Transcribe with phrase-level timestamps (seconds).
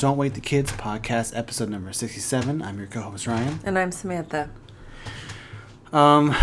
[0.00, 2.62] Don't Wake the Kids podcast, episode number 67.
[2.62, 3.60] I'm your co host, Ryan.
[3.64, 4.48] And I'm Samantha.
[5.92, 6.34] Um,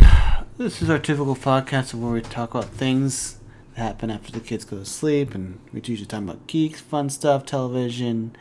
[0.59, 3.39] this is our typical podcast where we talk about things
[3.73, 7.09] that happen after the kids go to sleep, and we usually talk about geeks, fun
[7.09, 8.35] stuff, television.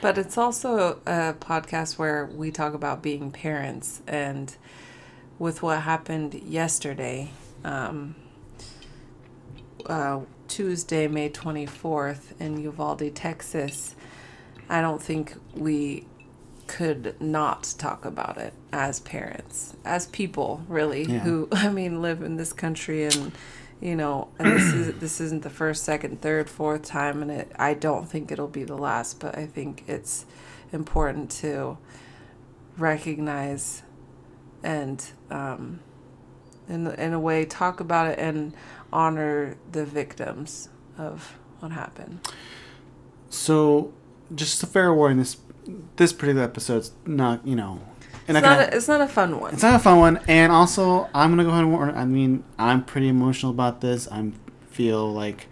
[0.00, 4.56] But it's also a podcast where we talk about being parents and
[5.38, 7.32] with what happened yesterday,
[7.64, 8.16] um,
[9.84, 13.94] uh, Tuesday, May 24th in Uvalde, Texas,
[14.68, 16.06] I don't think we
[16.66, 21.20] could not talk about it as parents, as people, really, Yeah.
[21.20, 23.32] who, I mean, live in this country and.
[23.80, 27.52] You know, and this is this isn't the first, second, third, fourth time, and it.
[27.60, 30.26] I don't think it'll be the last, but I think it's
[30.72, 31.78] important to
[32.76, 33.82] recognize
[34.64, 35.78] and um,
[36.68, 38.52] in in a way talk about it and
[38.92, 42.18] honor the victims of what happened.
[43.30, 43.92] So,
[44.34, 45.36] just a fair warning this
[45.96, 47.80] this particular episode's not, you know.
[48.26, 49.54] It's not a, it's not a fun one.
[49.54, 51.94] It's not a fun one, and also I'm gonna go ahead and warn.
[51.94, 54.06] I mean, I'm pretty emotional about this.
[54.10, 54.32] I
[54.70, 55.46] feel like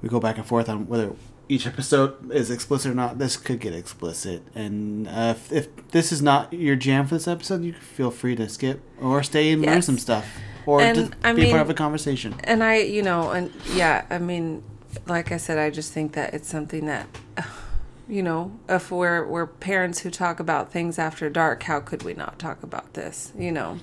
[0.00, 1.12] we go back and forth on whether
[1.48, 3.18] each episode is explicit or not.
[3.18, 7.26] This could get explicit, and uh, if, if this is not your jam for this
[7.26, 10.24] episode, you feel free to skip or stay and learn some stuff,
[10.66, 12.34] or And, just I be part of a conversation.
[12.44, 14.62] and I, you know, and yeah, I mean,
[15.08, 17.08] like I said, I just think that it's something that,
[18.12, 22.12] you know, if we're we're parents who talk about things after dark, how could we
[22.12, 23.32] not talk about this?
[23.38, 23.78] You know,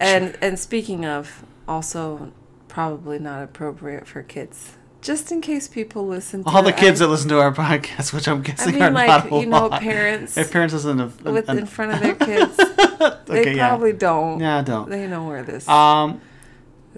[0.00, 2.32] and and speaking of, also
[2.68, 4.76] probably not appropriate for kids.
[5.02, 8.12] Just in case people listen to All the kids I- that listen to our podcast,
[8.12, 9.80] which I'm I guessing mean, are like not a you know, lot.
[9.80, 12.56] parents If parents listen to with an- in front of their kids,
[13.26, 13.68] they Okay, yeah.
[13.68, 14.40] probably don't.
[14.40, 14.90] yeah, don't.
[14.90, 16.20] They know where this Um,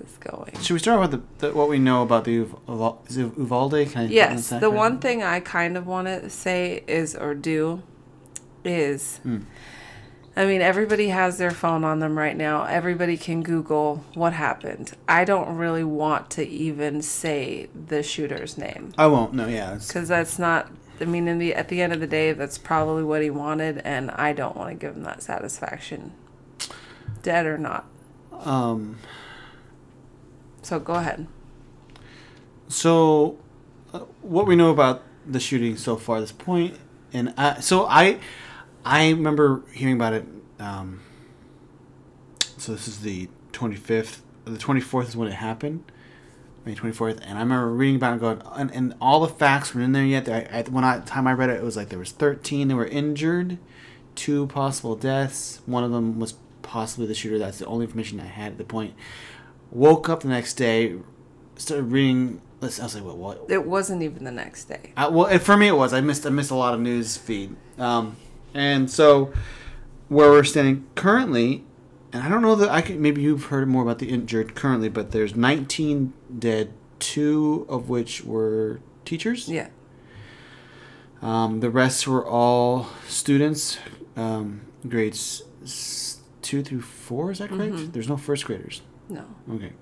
[0.05, 0.53] is going.
[0.61, 2.99] should we start with the, the what we know about the Uval-
[3.39, 3.89] Uvalde?
[3.91, 7.83] Can I Yes, the one thing I kind of want to say is or do
[8.65, 9.41] is Hmm.
[10.35, 12.65] I mean everybody has their phone on them right now.
[12.65, 14.93] Everybody can Google what happened.
[15.07, 19.35] I don't really want to even say the shooter's name I won't.
[19.35, 19.75] No, yeah.
[19.75, 20.71] cuz that's not
[21.01, 23.79] I mean in the at the end of the day that's probably what he wanted
[23.85, 26.13] and I don't want to give him that satisfaction.
[27.23, 27.85] Dead or not.
[28.45, 28.99] Um,
[30.63, 31.27] So go ahead.
[32.73, 33.39] so,
[33.93, 36.79] uh, what we know about the shooting so far this point,
[37.13, 38.19] and I, so I,
[38.85, 40.27] I remember hearing about it.
[40.59, 41.01] Um,
[42.57, 45.85] so this is the twenty fifth, the twenty fourth is when it happened,
[46.65, 49.29] May twenty fourth, and I remember reading about it, and going, and, and all the
[49.29, 50.29] facts were in there yet.
[50.29, 52.77] I, I, when I time I read it, it was like there was thirteen that
[52.77, 53.59] were injured,
[54.15, 55.61] two possible deaths.
[55.67, 57.39] One of them was possibly the shooter.
[57.39, 58.95] That's the only information I had at the point.
[59.73, 60.97] Woke up the next day,
[61.57, 62.41] started reading.
[62.61, 62.79] Let's.
[62.79, 63.17] I was like, what?
[63.17, 63.51] What?
[63.51, 64.93] It wasn't even the next day.
[64.97, 65.93] Uh, well, it- for me, it was.
[65.93, 66.25] I missed.
[66.27, 67.57] I missed a lot of news feed.
[67.79, 68.17] Um,
[68.55, 69.33] and so,
[70.09, 71.65] where we're standing currently,
[72.13, 73.01] and I don't know that I could.
[73.01, 78.23] Maybe you've heard more about the injured currently, but there's 19 dead, two of which
[78.25, 79.49] were teachers.
[79.49, 79.69] Yeah.
[81.23, 83.79] Um, the rest were all students,
[84.17, 87.31] um, grades s- two through four.
[87.31, 87.73] Is that correct?
[87.75, 87.93] Mhm.
[87.93, 88.83] There's no first graders.
[89.13, 89.25] No.
[89.55, 89.73] Okay.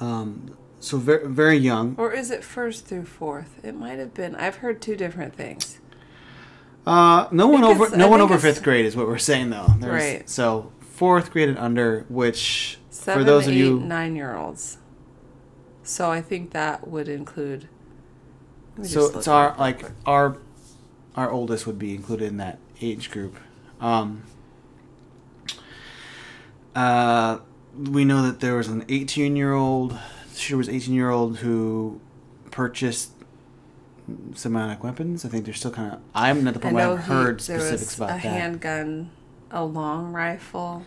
[0.00, 1.94] Um, so very very young.
[1.98, 3.58] Or is it first through fourth?
[3.64, 4.36] It might have been.
[4.36, 5.78] I've heard two different things.
[6.86, 9.66] Uh, no one over no I one over fifth grade is what we're saying though.
[9.78, 10.30] There's- Right.
[10.30, 14.78] So fourth grade and under, which Seven, for those eight, of you, nine year olds.
[15.82, 17.68] So I think that would include.
[18.82, 19.92] so it's our it up real like quick.
[20.06, 20.36] our
[21.16, 23.36] our oldest would be included in that age group.
[23.80, 24.22] Um,
[26.74, 27.38] uh,
[27.78, 29.98] we know that there was an 18 year old.
[30.34, 32.00] She was 18 year old who
[32.50, 33.12] purchased
[34.34, 35.24] semi-automatic weapons.
[35.24, 36.00] I think they're still kind of.
[36.14, 38.12] I'm not the I point where know I've he- heard there specifics was about a
[38.14, 38.18] that.
[38.20, 39.10] handgun,
[39.50, 40.82] a long rifle,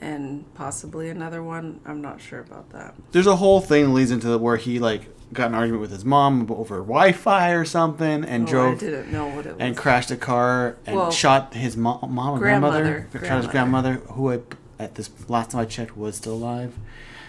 [0.00, 1.80] and possibly another one.
[1.84, 2.94] I'm not sure about that.
[3.12, 5.90] there's a whole thing that leads into the, where he like got an argument with
[5.92, 9.56] his mom over Wi-Fi or something, and Oh, I drove didn't know what it was.
[9.60, 12.82] and crashed a car and Well, shot his mo- mom or grandmother.
[13.12, 14.40] grandmother, Shot his grandmother, who I,
[14.80, 16.72] at this last time I checked was still alive.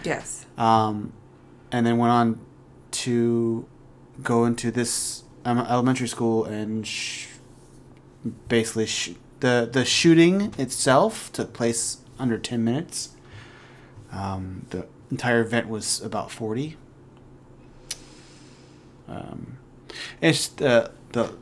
[0.03, 0.45] yes.
[0.57, 1.13] Um,
[1.71, 2.39] and then went on
[2.91, 3.65] to
[4.23, 7.27] go into this um, elementary school and sh-
[8.47, 13.09] basically sh- the the shooting itself took place under ten minutes.
[14.11, 16.77] Um, the entire event was about forty.
[19.07, 19.57] Um,
[20.21, 21.33] it's the the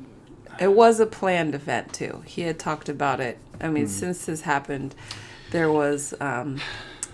[0.60, 2.24] It was a planned event too.
[2.26, 3.38] He had talked about it.
[3.62, 3.90] I mean, Hmm.
[3.92, 4.96] since this happened,
[5.52, 6.60] there was um,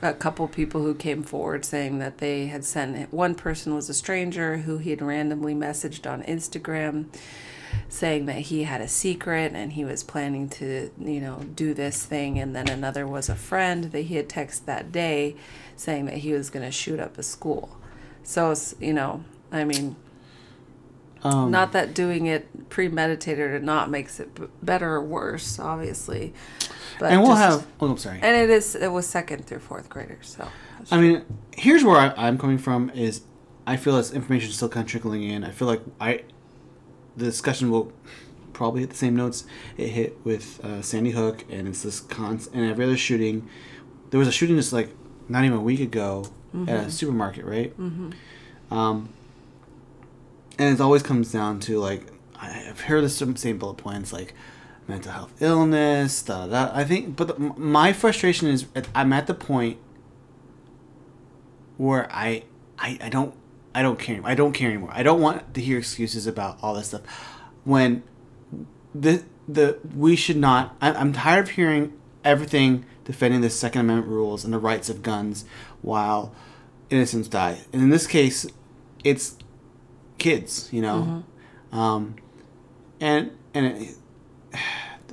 [0.01, 3.93] a couple people who came forward saying that they had sent one person was a
[3.93, 7.05] stranger who he had randomly messaged on Instagram
[7.89, 12.05] saying that he had a secret and he was planning to, you know, do this
[12.05, 15.35] thing and then another was a friend that he had texted that day
[15.75, 17.77] saying that he was going to shoot up a school.
[18.23, 19.95] So, you know, I mean,
[21.23, 26.33] Um, not that doing it premeditated or not makes it b- better or worse, obviously.
[26.99, 27.67] But and we'll just- have.
[27.81, 28.19] Oh, I'm sorry.
[28.21, 30.47] and it is it was second through fourth graders, so
[30.91, 31.23] I mean,
[31.55, 32.89] here's where I, I'm coming from.
[32.91, 33.21] Is
[33.67, 35.43] I feel as information is still kind of trickling in.
[35.43, 36.23] I feel like I,
[37.17, 37.91] the discussion will
[38.53, 39.45] probably hit the same notes
[39.77, 43.49] it hit with uh, Sandy Hook, and it's this constant and every other shooting.
[44.11, 44.89] There was a shooting just like
[45.27, 46.27] not even a week ago
[46.67, 47.77] at a supermarket, right?
[47.77, 48.73] Mm-hmm.
[48.73, 49.09] Um,
[50.57, 54.33] and it always comes down to like I- I've heard the same bullet points like
[54.87, 56.21] mental health illness.
[56.21, 56.71] Da, da, da.
[56.77, 59.79] I think, but the, my frustration is I'm at the point
[61.77, 62.43] where I,
[62.77, 63.33] I I don't
[63.73, 64.91] I don't care I don't care anymore.
[64.93, 67.01] I don't want to hear excuses about all this stuff
[67.63, 68.03] when
[68.93, 70.75] the the we should not.
[70.81, 71.93] I, I'm tired of hearing
[72.23, 75.45] everything defending the Second Amendment rules and the rights of guns
[75.81, 76.33] while
[76.89, 77.59] innocents die.
[77.73, 78.47] And in this case,
[79.03, 79.37] it's
[80.17, 80.69] kids.
[80.71, 81.23] You know,
[81.71, 82.15] um,
[82.99, 83.95] and and it,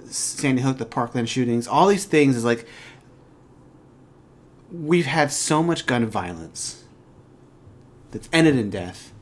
[0.07, 2.67] Sandy Hook, the Parkland shootings, all these things is like
[4.71, 6.85] we've had so much gun violence
[8.11, 9.13] that's ended in death,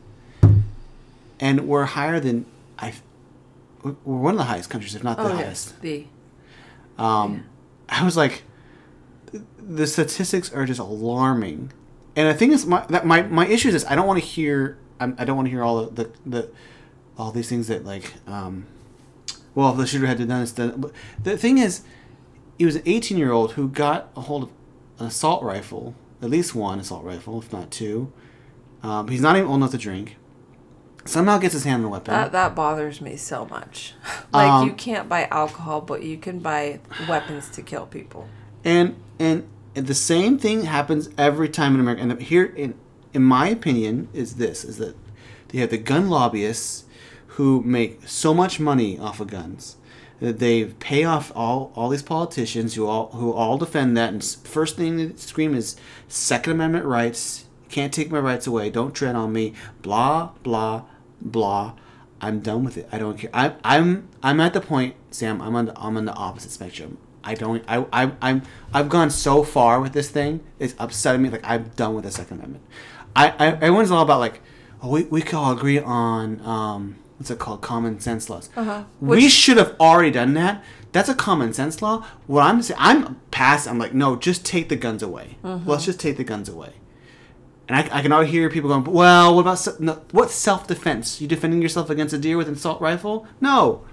[1.39, 2.47] and we're higher than
[2.79, 2.95] I.
[3.83, 5.71] We're one of the highest countries, if not the oh highest.
[5.71, 6.07] yes, the
[6.99, 7.47] Um,
[7.89, 8.43] I was like,
[9.59, 11.73] the statistics are just alarming,
[12.15, 14.27] and the thing is, my that my my issue is this: I don't want to
[14.27, 14.77] hear.
[14.99, 16.51] I'm, I don't want to hear all the, the the
[17.17, 18.67] all these things that like, um,
[19.61, 20.53] well, if the shooter had to done this.
[20.53, 20.93] But
[21.23, 21.83] the thing is,
[22.59, 24.49] he was an 18 year old who got a hold of
[24.99, 28.13] an assault rifle, at least one assault rifle, if not two.
[28.83, 30.17] Um, he's not even old enough to drink.
[31.05, 32.13] Somehow gets his hand on the weapon.
[32.13, 33.95] that that bothers me so much.
[34.33, 38.29] like Um, you can't buy alcohol, but you can buy weapons to kill people.
[38.65, 42.03] and and and the same thing happens every time in America.
[42.03, 42.75] And here, in
[43.15, 44.95] in my opinion, is this: is that
[45.49, 46.85] they have the gun lobbyists
[47.41, 49.77] who make so much money off of guns
[50.21, 54.13] that they pay off all all these politicians who all who all defend that.
[54.13, 55.75] And first thing they scream is
[56.07, 57.47] Second Amendment rights.
[57.71, 58.69] Can't take my rights away.
[58.69, 59.55] Don't tread on me.
[59.81, 60.83] Blah blah
[61.23, 61.73] blah.
[62.21, 62.87] I'm done with it.
[62.93, 63.31] I don't care.
[63.33, 65.41] I, I'm I'm at the point, Sam.
[65.41, 66.99] I'm on the I'm on the opposite spectrum.
[67.25, 67.65] I don't.
[67.67, 68.43] I, I I'm
[68.75, 70.41] I've gone so far with this thing.
[70.59, 71.31] It's upsetting me.
[71.31, 72.65] Like I'm done with the Second Amendment.
[73.17, 74.43] I, I everyone's all about like,
[74.83, 78.49] oh, we we can all agree on um what's it called common sense laws.
[78.57, 78.85] Uh-huh.
[78.99, 80.65] We should have already done that.
[80.93, 82.07] That's a common sense law.
[82.27, 83.69] What I'm saying, I'm past.
[83.69, 85.37] I'm like, no, just take the guns away.
[85.43, 86.73] Let's just take the guns away.
[87.69, 91.21] And I, I can already hear people going, well, what about no, what's self defense?
[91.21, 93.27] You defending yourself against a deer with an assault rifle?
[93.39, 93.85] No.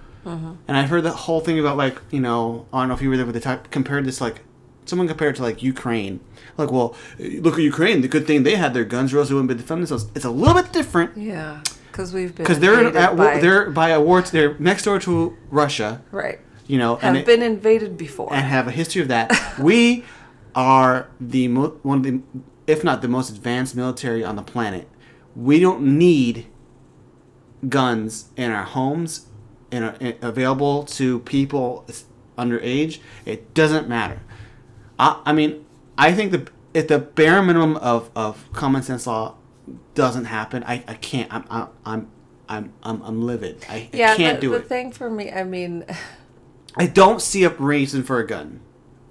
[0.70, 3.10] And I've heard the whole thing about like you know I don't know if you
[3.10, 4.42] were there, but they talk, compared this like
[4.86, 6.22] someone compared it to like Ukraine.
[6.58, 8.02] Like, well, look at Ukraine.
[8.02, 10.10] The good thing they had their guns, or else they wouldn't be defending themselves.
[10.16, 11.62] It's a little bit different Yeah,
[11.98, 14.22] because we've been because they're at by, they're by a war.
[14.22, 16.02] They're next door to Russia.
[16.12, 18.32] right You know, have and it- been invaded before.
[18.34, 19.32] and have a history of that.
[19.60, 20.06] we
[20.54, 22.22] are the mo- one of the,
[22.68, 24.88] if not the most advanced military on the planet.
[25.36, 26.46] We don't need
[27.68, 29.28] guns in our homes,
[29.72, 31.86] in our, in- available to people
[32.38, 33.00] underage.
[33.26, 34.20] It doesn't matter.
[35.00, 35.66] I, I mean,
[35.98, 39.36] I think the if the bare minimum of, of common sense law
[39.94, 41.34] doesn't happen, I, I can't.
[41.34, 42.08] I'm I'm I'm
[42.50, 43.66] I'm I'm, I'm livid.
[43.70, 44.68] I, yeah, I can't the, do the it.
[44.68, 45.86] thing for me, I mean,
[46.76, 48.62] I don't see a reason for a gun.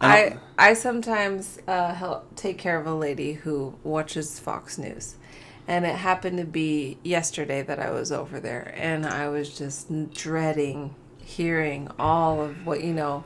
[0.01, 5.17] I I I sometimes uh, help take care of a lady who watches Fox News,
[5.67, 10.13] and it happened to be yesterday that I was over there, and I was just
[10.13, 13.25] dreading hearing all of what you know,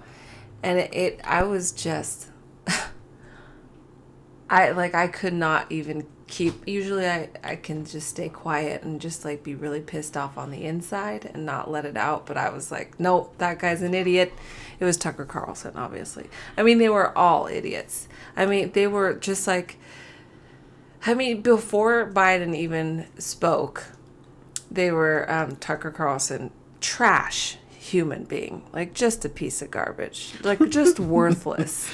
[0.63, 2.29] and it, it I was just,
[4.51, 6.67] I like I could not even keep.
[6.67, 10.51] Usually I I can just stay quiet and just like be really pissed off on
[10.51, 13.93] the inside and not let it out, but I was like, nope, that guy's an
[13.93, 14.33] idiot.
[14.79, 16.31] It was Tucker Carlson, obviously.
[16.57, 18.09] I mean, they were all idiots.
[18.37, 19.77] I mean, they were just like,
[21.05, 23.89] I mean, before Biden even spoke,
[24.71, 30.61] they were um, Tucker Carlson, trash human being, like just a piece of garbage, like
[30.71, 31.91] just worthless.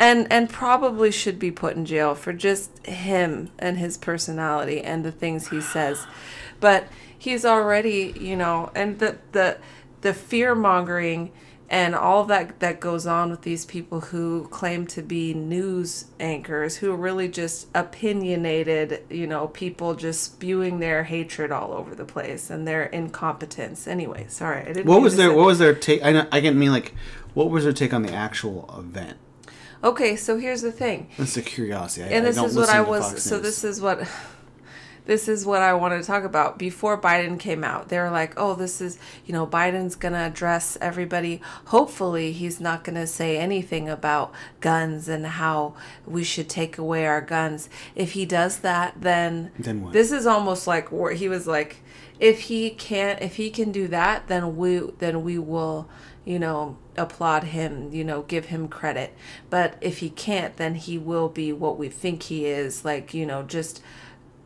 [0.00, 5.04] And, and probably should be put in jail for just him and his personality and
[5.04, 6.06] the things he says,
[6.58, 6.88] but
[7.20, 9.58] he's already you know and the the
[10.00, 11.30] the fear mongering
[11.68, 16.76] and all that that goes on with these people who claim to be news anchors
[16.78, 22.06] who are really just opinionated you know people just spewing their hatred all over the
[22.06, 25.58] place and their incompetence anyway sorry i didn't What mean was to their What was
[25.58, 26.02] their take?
[26.02, 26.94] I know, I can mean like,
[27.34, 29.18] what was their take on the actual event?
[29.82, 32.06] Okay so here's the thing That's a curiosity.
[32.06, 33.22] I, and this is what I was.
[33.22, 34.06] So this is what.
[35.06, 36.56] This is what I wanted to talk about.
[36.56, 38.96] Before Biden came out, they were like, "Oh, this is
[39.26, 41.40] you know Biden's gonna address everybody.
[41.66, 45.74] Hopefully, he's not gonna say anything about guns and how
[46.06, 47.68] we should take away our guns.
[47.96, 49.92] If he does that, then Then what?
[49.94, 51.78] this is almost like where he was like,
[52.20, 55.88] if he can't, if he can do that, then we then we will,
[56.24, 59.14] you know, applaud him, you know, give him credit.
[59.48, 63.26] But if he can't, then he will be what we think he is, like you
[63.26, 63.82] know, just.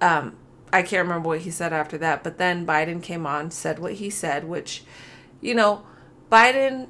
[0.00, 0.37] Um,
[0.73, 3.92] I can't remember what he said after that, but then Biden came on, said what
[3.94, 4.82] he said, which,
[5.40, 5.84] you know,
[6.32, 6.88] Biden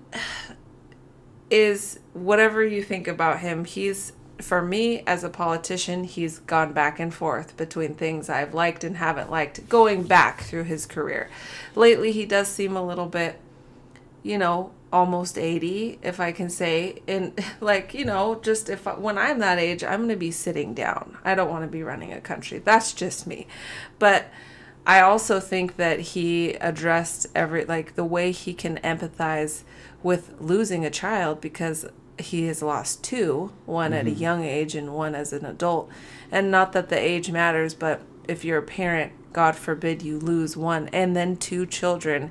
[1.51, 6.99] is whatever you think about him, he's for me as a politician, he's gone back
[6.99, 11.29] and forth between things I've liked and haven't liked going back through his career.
[11.75, 13.39] Lately, he does seem a little bit,
[14.23, 17.03] you know, almost 80, if I can say.
[17.09, 20.31] And like, you know, just if I, when I'm that age, I'm going to be
[20.31, 21.19] sitting down.
[21.25, 22.59] I don't want to be running a country.
[22.59, 23.49] That's just me.
[23.99, 24.27] But
[24.87, 29.65] I also think that he addressed every like the way he can empathize
[30.03, 31.87] with losing a child because
[32.19, 34.21] he has lost two, one at a mm-hmm.
[34.21, 35.91] young age and one as an adult.
[36.31, 40.57] And not that the age matters, but if you're a parent, God forbid you lose
[40.57, 42.31] one and then two children,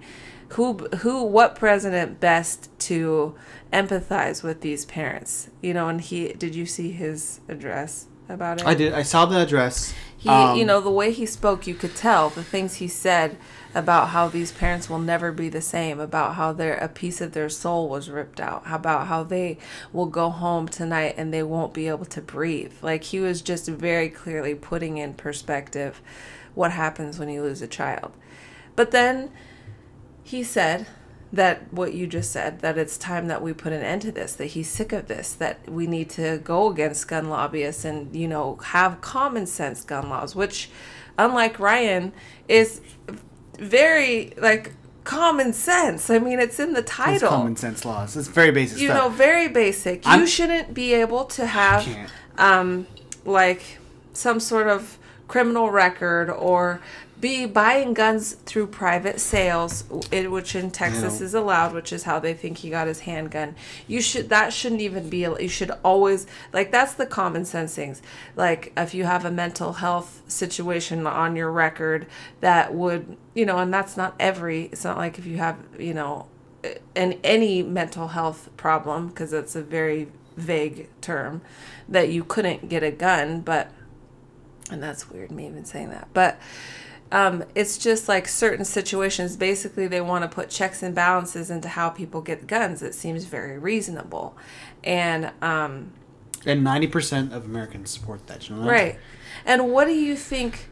[0.54, 3.36] who who what president best to
[3.72, 5.50] empathize with these parents?
[5.62, 8.68] You know, and he did you see his address about it?
[8.68, 8.94] I did.
[8.94, 9.94] I saw the address.
[10.18, 13.38] He, Um, you know, the way he spoke, you could tell the things he said
[13.76, 17.34] about how these parents will never be the same, about how their a piece of
[17.34, 19.58] their soul was ripped out, how about how they
[19.92, 22.74] will go home tonight and they won't be able to breathe.
[22.82, 26.02] Like he was just very clearly putting in perspective
[26.56, 28.14] what happens when you lose a child.
[28.76, 29.32] But then
[30.24, 30.88] he said
[31.32, 34.34] that what you just said that it's time that we put an end to this
[34.36, 38.28] that he's sick of this that we need to go against gun lobbyists and you
[38.28, 40.70] know have common sense gun laws which
[41.18, 42.14] unlike ryan
[42.48, 42.82] is
[43.58, 47.16] very like common sense i mean it's in the title.
[47.16, 48.16] It's common sense laws.
[48.16, 51.88] It's very basic you know very basic you I'm- shouldn't be able to have
[52.38, 52.88] um
[53.26, 53.80] like
[54.14, 56.80] some sort of criminal record or
[57.24, 62.34] be buying guns through private sales which in texas is allowed which is how they
[62.34, 63.56] think he got his handgun.
[63.88, 68.02] You should that shouldn't even be you should always like that's the common sense things.
[68.36, 72.08] Like if you have a mental health situation on your record
[72.42, 75.94] that would you know and that's not every it's not like if you have you
[75.94, 76.28] know
[76.94, 81.42] an any mental health problem because it's a very vague term
[81.88, 83.72] that you couldn't get a gun but
[84.70, 86.38] and that's weird me even saying that but
[87.14, 91.70] um, it's just like certain situations basically they want to put checks and balances into
[91.70, 94.36] how people get guns it seems very reasonable
[94.84, 95.92] and um,
[96.46, 98.50] And ninety percent of Americans support that.
[98.50, 98.70] You know that?
[98.72, 98.96] Right.
[99.46, 100.70] And what do you think?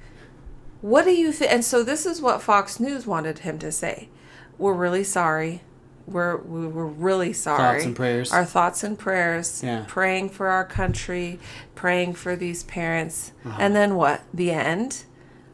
[0.81, 1.51] What do you think?
[1.53, 4.09] And so this is what Fox News wanted him to say.
[4.57, 5.61] We're really sorry.
[6.07, 7.57] We're we were really sorry.
[7.79, 8.31] Thoughts and prayers.
[8.33, 9.61] Our thoughts and prayers.
[9.63, 9.85] Yeah.
[9.87, 11.39] Praying for our country,
[11.75, 13.57] praying for these parents, Uh-huh.
[13.61, 14.21] and then what?
[14.33, 15.05] The end.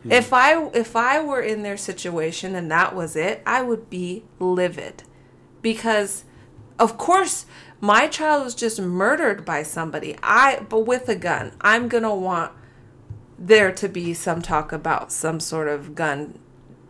[0.04, 0.12] Hmm.
[0.12, 4.24] If I if I were in their situation and that was it, I would be
[4.40, 5.04] livid,
[5.62, 6.24] because,
[6.80, 7.46] of course,
[7.80, 10.18] my child was just murdered by somebody.
[10.24, 11.54] I but with a gun.
[11.62, 12.52] I'm gonna want
[13.40, 16.40] there to be some talk about some sort of gun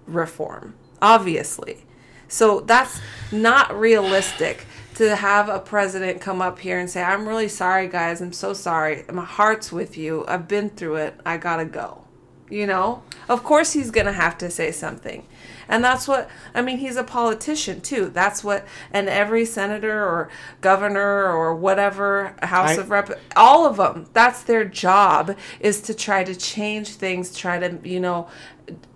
[0.06, 1.84] reform, obviously.
[2.30, 3.00] So that's
[3.32, 8.20] not realistic to have a president come up here and say, I'm really sorry, guys.
[8.20, 9.04] I'm so sorry.
[9.12, 10.26] My heart's with you.
[10.28, 11.20] I've been through it.
[11.26, 12.04] I gotta go.
[12.50, 13.04] You know?
[13.30, 15.26] Of course he's gonna have to say something.
[15.70, 18.10] And that's what, I mean, he's a politician too.
[18.10, 20.30] That's what, and every senator or
[20.62, 25.94] governor or whatever, House I- of Rep, all of them, that's their job is to
[25.94, 28.28] try to change things, try to, you know,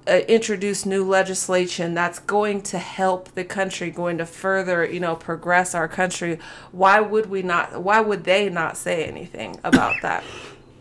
[0.08, 5.16] uh, introduce new legislation that's going to help the country, going to further, you know,
[5.16, 6.40] progress our country.
[6.72, 10.24] Why would we not, why would they not say anything about that?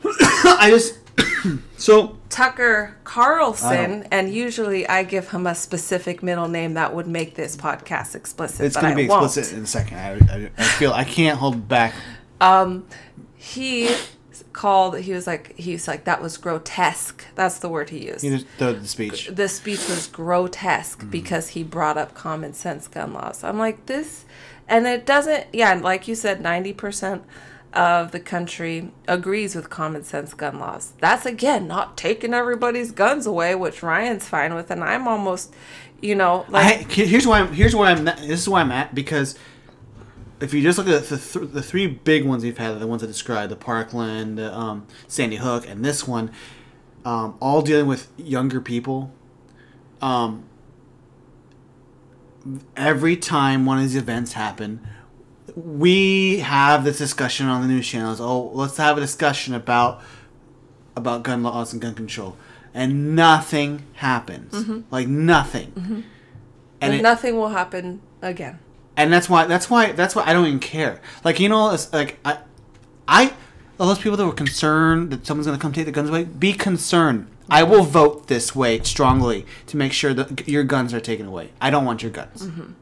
[0.04, 0.99] I just
[1.76, 7.34] so Tucker Carlson, and usually I give him a specific middle name that would make
[7.34, 8.66] this podcast explicit.
[8.66, 9.24] it's going I to be won't.
[9.24, 9.98] explicit in a second.
[9.98, 11.94] I, I, I feel I can't hold back.
[12.40, 12.86] Um,
[13.36, 13.94] he
[14.52, 14.98] called.
[14.98, 17.24] He was like, he was like, that was grotesque.
[17.34, 18.20] That's the word he used.
[18.20, 19.28] Just- the, the speech.
[19.28, 21.10] the speech was grotesque mm-hmm.
[21.10, 23.42] because he brought up common sense gun laws.
[23.42, 24.24] I'm like this,
[24.68, 25.46] and it doesn't.
[25.52, 27.24] Yeah, like you said, ninety percent
[27.72, 30.92] of the country agrees with common sense gun laws.
[31.00, 35.54] That's again not taking everybody's guns away, which Ryan's fine with, and I'm almost,
[36.00, 38.72] you know, I, like here's why I'm here's where I'm at- this is why I'm
[38.72, 39.38] at because
[40.40, 43.02] if you just look at the th- the three big ones we've had, the ones
[43.02, 46.30] I described, the Parkland, the, um, Sandy Hook, and this one,
[47.04, 49.12] um, all dealing with younger people.
[50.00, 50.44] Um,
[52.76, 54.80] every time one of these events happen,
[55.56, 58.20] we have this discussion on the news channels.
[58.20, 60.02] Oh, let's have a discussion about
[60.96, 62.36] about gun laws and gun control,
[62.74, 64.52] and nothing happens.
[64.52, 64.80] Mm-hmm.
[64.90, 65.72] Like nothing.
[65.72, 66.00] Mm-hmm.
[66.80, 68.58] And it, nothing will happen again.
[68.96, 71.00] and that's why that's why that's why I don't even care.
[71.24, 72.38] Like you know, it's like I,
[73.06, 73.32] I,
[73.78, 76.52] all those people that were concerned that someone's gonna come take the guns away, be
[76.52, 77.26] concerned.
[77.52, 81.50] I will vote this way strongly to make sure that your guns are taken away.
[81.60, 82.46] I don't want your guns.
[82.46, 82.72] Mm-hmm.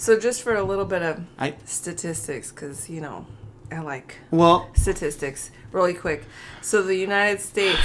[0.00, 3.26] So just for a little bit of I statistics, because you know,
[3.70, 6.24] I like well, statistics really quick.
[6.62, 7.82] So the United States,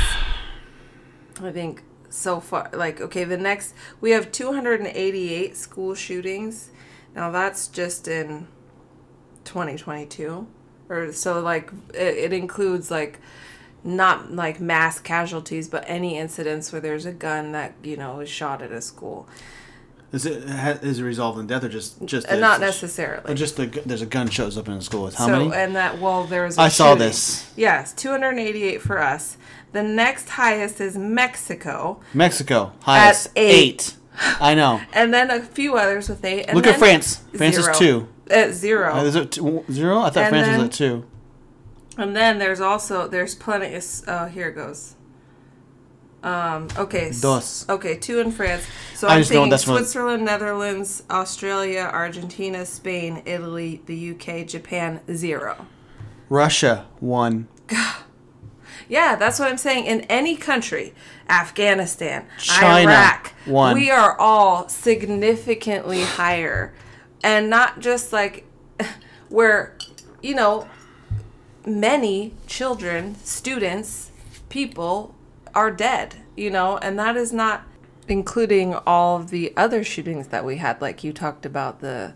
[1.44, 6.72] I think so far, like okay, the next we have 288 school shootings.
[7.14, 8.48] Now that's just in
[9.44, 10.48] 2022,
[10.88, 13.20] or so like it, it includes like
[13.84, 18.30] not like mass casualties, but any incidents where there's a gun that you know is
[18.30, 19.28] shot at a school.
[20.16, 20.44] Is it
[20.84, 23.34] is it resolved in death or just just Uh, not necessarily.
[23.36, 25.06] just the, there's a gun shows up in the school.
[25.12, 25.54] How so many?
[25.54, 27.52] and that well there's a I saw this.
[27.56, 29.38] Yes, 288 for us.
[29.74, 33.96] The next highest is Mexico, Mexico highest eight.
[34.40, 34.80] I know.
[34.94, 36.46] and then a few others with eight.
[36.48, 37.22] And Look at France.
[37.36, 37.72] France zero.
[37.72, 38.08] is two.
[38.30, 38.94] At zero.
[38.96, 40.00] Uh, is it two, zero?
[40.00, 41.06] I thought And France then- was at two.
[41.98, 43.74] And then there's also there's plenty.
[43.76, 44.96] Of, oh, here it goes.
[46.26, 46.68] Um.
[46.76, 47.12] Okay.
[47.22, 47.70] Dos.
[47.70, 48.66] Okay, two in France.
[48.96, 54.12] So I I'm just know thinking that's what- Switzerland, Netherlands, Australia, Argentina, Spain, Italy, the
[54.12, 55.68] UK, Japan, zero.
[56.30, 57.48] Russia one.
[58.88, 59.86] Yeah, that's what I'm saying.
[59.86, 60.94] In any country,
[61.28, 63.74] Afghanistan, China, Iraq, one.
[63.74, 66.72] we are all significantly higher.
[67.24, 68.46] And not just like
[69.30, 69.76] where,
[70.22, 70.68] you know,
[71.66, 74.12] many children, students,
[74.50, 75.15] people
[75.56, 77.64] are dead, you know, and that is not
[78.08, 82.14] including all of the other shootings that we had like you talked about the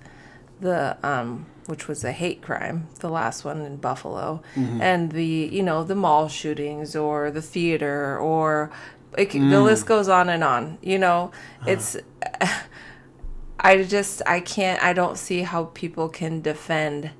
[0.61, 4.81] the um which was a hate crime the last one in buffalo mm-hmm.
[4.81, 8.71] and the you know the mall shootings or the theater or
[9.17, 9.63] it, can the mm.
[9.63, 11.31] list goes on and on you know?
[11.61, 11.71] Uh-huh.
[11.71, 11.97] It's
[13.59, 17.11] i just i can't i don't see how people can defend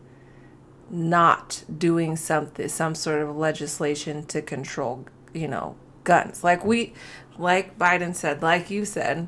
[0.92, 6.94] not doing something some sort of legislation to control you know guns like we
[7.38, 9.28] like biden said like you said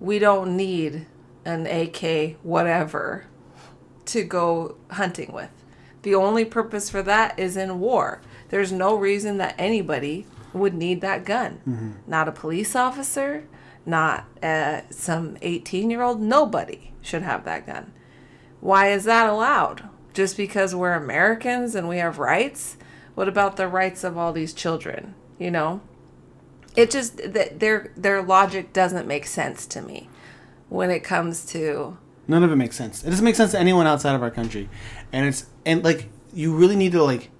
[0.00, 1.06] we don't need
[1.44, 3.24] an AK whatever
[4.06, 5.50] to go hunting with.
[6.02, 8.20] The only purpose for that is in war.
[8.48, 11.60] There's no reason that anybody would need that gun.
[12.06, 13.44] Not a police officer,
[13.84, 16.20] not uh, some 18 year old.
[16.20, 17.92] Nobody should have that gun.
[18.60, 19.88] Why is that allowed?
[20.14, 22.76] Just because we're Americans and we have rights?
[23.14, 25.14] What about the rights of all these children?
[25.38, 25.80] You know?
[26.76, 30.08] It just that their their logic doesn't make sense to me
[30.68, 31.96] when it comes to
[32.28, 33.02] None of it makes sense.
[33.02, 34.68] It doesn't make sense to anyone outside of our country,
[35.12, 37.30] and it's and like you really need to like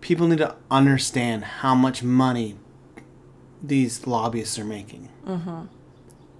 [0.00, 2.56] people need to understand how much money
[3.62, 5.66] these lobbyists are making, mm-hmm.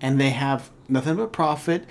[0.00, 1.84] and they have nothing but profit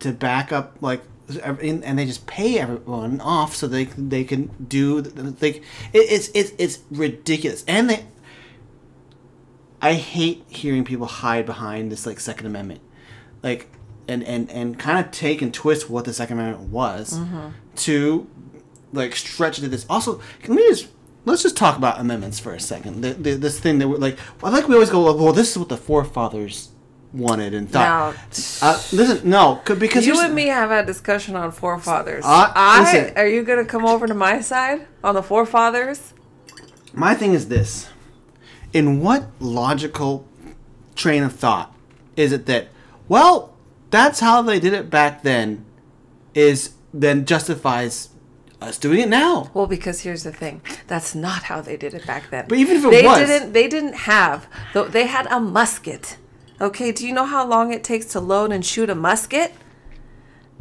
[0.00, 4.48] to back up like and and they just pay everyone off so they they can
[4.68, 5.60] do they
[5.92, 8.04] it's it's it's ridiculous and they
[9.80, 12.80] I hate hearing people hide behind this like Second Amendment,
[13.42, 13.68] like
[14.08, 17.48] and and and kind of take and twist what the Second Amendment was mm-hmm.
[17.76, 18.26] to
[18.92, 19.86] like stretch it to this.
[19.90, 20.88] Also, can we just
[21.24, 23.02] let's just talk about amendments for a second.
[23.02, 25.58] The, the, this thing that we're like, I like we always go, well, this is
[25.58, 26.70] what the forefathers
[27.16, 28.14] wanted and thought.
[28.14, 28.68] now.
[28.68, 32.24] Uh, listen, no, because You and me have had discussion on forefathers.
[32.24, 33.16] Uh, I listen.
[33.16, 36.12] are you gonna come over to my side on the forefathers?
[36.92, 37.88] My thing is this:
[38.72, 40.26] in what logical
[40.94, 41.74] train of thought
[42.16, 42.68] is it that,
[43.08, 43.54] well,
[43.90, 45.64] that's how they did it back then,
[46.34, 48.08] is then justifies
[48.60, 49.50] us doing it now?
[49.52, 50.62] Well, because here's the thing.
[50.86, 52.46] That's not how they did it back then.
[52.48, 56.16] But even if it they was- didn't they didn't have they had a musket.
[56.60, 59.52] Okay, do you know how long it takes to load and shoot a musket?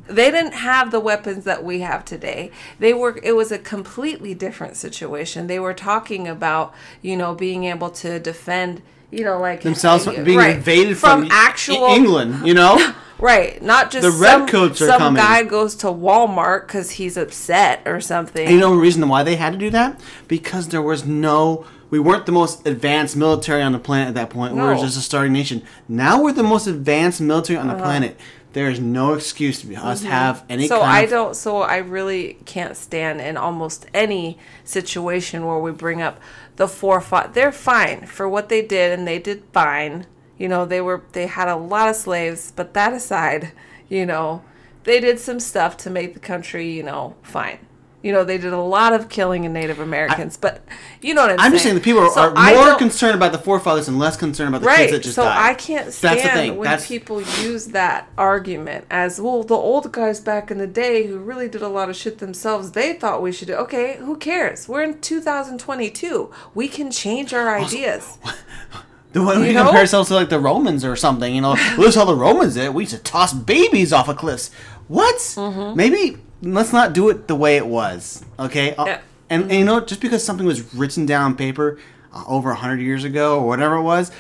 [0.08, 2.51] They didn't have the weapons that we have today.
[2.79, 5.47] They were it was a completely different situation.
[5.47, 10.21] They were talking about, you know, being able to defend, you know, like Themselves uh,
[10.23, 12.93] being right, invaded from, actual E- England, you know?
[13.17, 15.23] Right, not just The some, redcoats are some coming.
[15.23, 18.45] guy goes to Walmart because he's upset or something.
[18.45, 20.01] And you know the reason why they had to do that?
[20.27, 21.65] Because there was no.
[21.95, 24.53] We weren't the most advanced military on the planet at that point.
[24.53, 25.62] We were just a starting nation.
[25.88, 27.84] Now we're the most advanced military on the Uh-huh.
[27.84, 28.19] planet.
[28.51, 30.67] There is no excuse to us have any Mm-hmm.
[30.75, 31.10] so kind I of.
[31.10, 31.36] don't.
[31.38, 36.19] So I really can't stand in almost any situation where we bring up
[36.58, 36.99] the four.
[36.99, 37.34] forefathers.
[37.34, 40.05] They're fine for what they did, and they did fine.
[40.38, 43.53] You know, they were they had a lot of slaves, but that aside,
[43.88, 44.41] you know,
[44.84, 47.60] they did some stuff to make the country, you know, fine.
[48.06, 50.63] You know, they did a lot of killing in Native Americans, but
[51.02, 53.15] you know what I'm, I'm just saying the people are, So are I more concerned
[53.15, 54.78] about the forefathers and less concerned about the right.
[54.82, 55.50] kids that just so died.
[55.50, 56.56] I can't stand That's the thing.
[56.58, 59.41] when That's people use that argument as well.
[59.41, 62.74] The old guys back in the day who really did a lot of shit themselves,
[62.74, 63.56] they thought we should do.
[63.56, 64.70] Okay, who cares?
[64.70, 66.32] We're in 2022.
[66.54, 68.20] We can change our ideas.
[69.13, 69.63] the one we you know?
[69.63, 71.34] compare ourselves to like the Romans or something.
[71.34, 72.72] You know, this is how the Romans did.
[72.72, 74.54] We used to toss babies off of cliffs.
[74.88, 75.15] What?
[75.15, 75.76] Mm-hmm.
[75.76, 76.20] Maybe
[76.53, 78.23] let's not do it the way it was.
[78.39, 78.75] Okay.
[78.75, 79.01] Uh, Yeah.
[79.29, 81.79] And, and you know, just because something was written down on paper
[82.13, 84.12] uh, over a hundred years ago or whatever it was,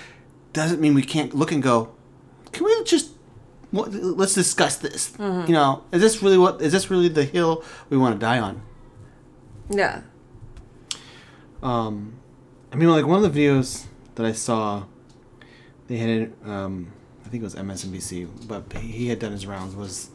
[0.51, 1.91] doesn't mean we can't look and go.
[2.51, 3.11] Can we just
[3.71, 5.11] let's discuss this?
[5.11, 5.47] Mm-hmm.
[5.47, 8.39] You know, is this really what is this really the hill we want to die
[8.39, 8.61] on?
[9.69, 10.01] Yeah.
[11.61, 12.13] Um,
[12.71, 13.85] I mean, like one of the videos
[14.15, 14.85] that I saw,
[15.87, 16.91] they had, um,
[17.25, 19.75] I think it was MSNBC, but he he had done his rounds.
[19.75, 20.09] Was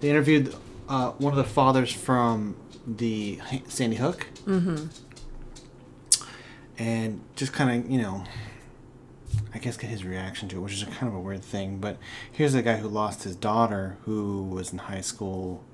[0.00, 0.54] they interviewed
[0.88, 4.86] uh, one of the fathers from the Sandy Hook, mm-hmm.
[6.78, 8.24] and just kind of you know,
[9.54, 11.78] I guess get his reaction to it, which is a kind of a weird thing.
[11.78, 11.98] But
[12.30, 15.64] here's a guy who lost his daughter, who was in high school.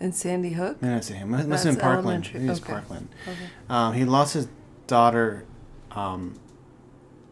[0.00, 0.80] In Sandy Hook.
[0.80, 1.30] No, not him.
[1.30, 2.24] Must have been Parkland.
[2.26, 2.40] elementary.
[2.40, 2.72] He Okay.
[2.72, 3.08] Parkland.
[3.28, 3.36] Okay.
[3.68, 4.48] Um, he lost his
[4.86, 5.44] daughter,
[5.90, 6.40] um,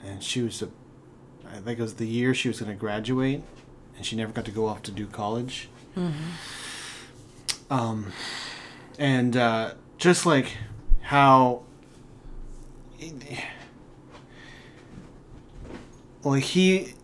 [0.04, 0.68] and she was, a,
[1.50, 3.42] I think it was the year she was going to graduate,
[3.96, 5.70] and she never got to go off to do college.
[7.70, 8.12] Um,
[8.98, 10.56] and uh, just like
[11.02, 11.62] how,
[16.22, 16.94] like he,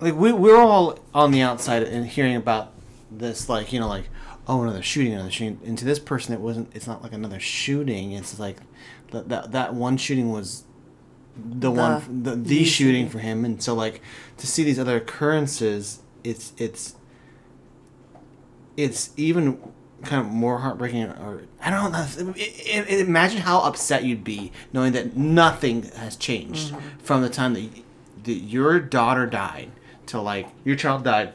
[0.00, 2.72] like we we're all on the outside and hearing about
[3.10, 4.08] this, like you know, like
[4.48, 5.60] oh another shooting, another shooting.
[5.64, 6.74] And to this person, it wasn't.
[6.74, 8.12] It's not like another shooting.
[8.12, 8.58] It's like
[9.10, 10.64] that that that one shooting was
[11.36, 13.08] the, one the, the the shooting shooting.
[13.08, 13.44] for him.
[13.44, 14.00] And so like
[14.38, 16.96] to see these other occurrences, it's it's
[18.76, 19.58] it's even
[20.02, 22.06] kind of more heartbreaking or I don't know.
[22.36, 26.98] It, it, imagine how upset you'd be knowing that nothing has changed Mm-hmm.
[26.98, 27.68] from the time that,
[28.24, 29.70] that your daughter died
[30.06, 31.32] to like your child died,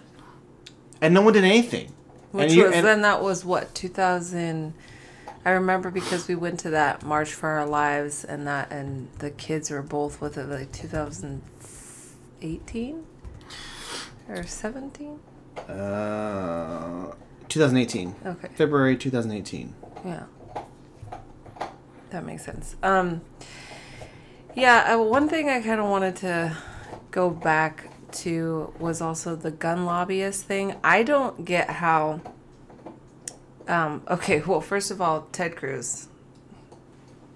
[1.01, 1.93] and no one did anything.
[2.31, 4.73] Which and you- was and- then that was what 2000
[5.45, 9.31] I remember because we went to that March for Our Lives and that and the
[9.31, 13.03] kids were both with it like 2018
[14.27, 15.19] or 17
[15.67, 17.13] uh,
[17.49, 19.73] 2018, okay February 2018.
[20.05, 20.23] yeah
[22.09, 23.21] that makes sense um
[24.55, 26.57] yeah uh, one thing I kind of wanted to
[27.11, 32.21] go back to was also the gun lobbyist thing I don't get how
[33.69, 36.07] um, okay, well, first of all, Ted Cruz,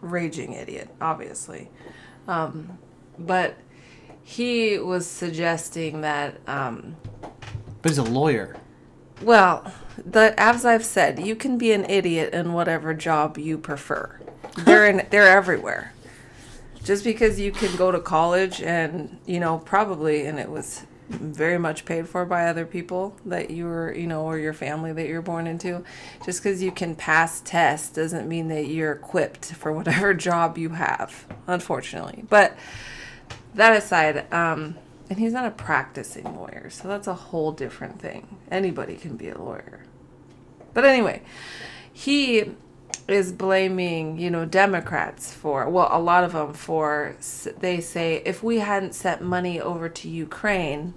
[0.01, 1.69] raging idiot, obviously.
[2.27, 2.79] Um,
[3.19, 3.55] but
[4.23, 6.95] he was suggesting that, um,
[7.83, 8.55] But he's a lawyer.
[9.21, 14.19] Well, the as I've said, you can be an idiot in whatever job you prefer.
[14.57, 15.93] They're in, they're everywhere.
[16.83, 21.57] Just because you can go to college and you know probably, and it was very
[21.57, 25.07] much paid for by other people that you were, you know, or your family that
[25.07, 25.83] you're born into.
[26.25, 30.69] Just because you can pass tests doesn't mean that you're equipped for whatever job you
[30.69, 32.25] have, unfortunately.
[32.29, 32.55] But
[33.55, 34.75] that aside, um,
[35.13, 38.35] and he's not a practicing lawyer, so that's a whole different thing.
[38.49, 39.81] Anybody can be a lawyer.
[40.73, 41.21] But anyway,
[41.93, 42.55] he
[43.07, 47.15] is blaming, you know, Democrats for, well, a lot of them for,
[47.59, 50.95] they say, if we hadn't sent money over to Ukraine,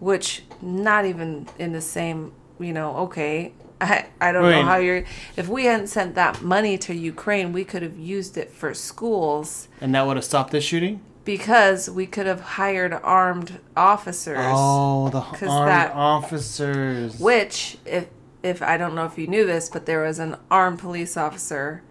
[0.00, 3.52] which not even in the same, you know, okay,
[3.82, 5.04] I, I don't know how you're,
[5.36, 9.68] if we hadn't sent that money to Ukraine, we could have used it for schools
[9.82, 11.02] And that would have stopped this shooting?
[11.24, 14.38] Because we could have hired armed officers.
[14.40, 17.18] Oh, the armed that- officers.
[17.18, 18.08] Which, if
[18.42, 21.82] if I don't know if you knew this, but there was an armed police officer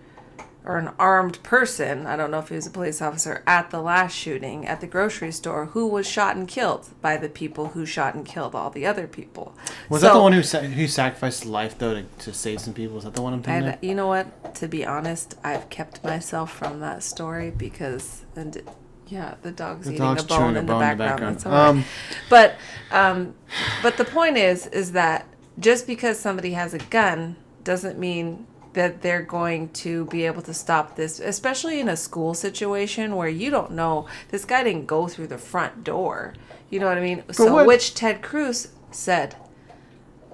[0.66, 3.80] or an armed person, I don't know if he was a police officer, at the
[3.82, 7.86] last shooting at the grocery store who was shot and killed by the people who
[7.86, 9.56] shot and killed all the other people.
[9.90, 12.60] Was So- that the one who sa- who sacrificed his life though to, to save
[12.62, 12.98] some people?
[12.98, 13.84] Is that the one I'm thinking I, of?
[13.84, 14.56] you know what?
[14.56, 18.62] To be honest, I've kept myself from that story because, and
[19.08, 21.04] yeah, the dog's The eating dog's a bone, chewing a in, bone the in the
[21.04, 21.10] background.
[21.20, 21.36] background.
[21.36, 21.68] That's all right.
[21.70, 21.84] Um,
[22.30, 22.56] but,
[22.92, 23.36] um,
[23.84, 25.26] but the point is, is that
[25.60, 30.54] just because somebody has a gun doesn't mean that they're going to be able to
[30.54, 35.08] stop this, especially in a school situation where you don't know this guy didn't go
[35.08, 36.34] through the front door.
[36.70, 37.24] You know what I mean?
[37.32, 39.36] so, what- which Ted Cruz said,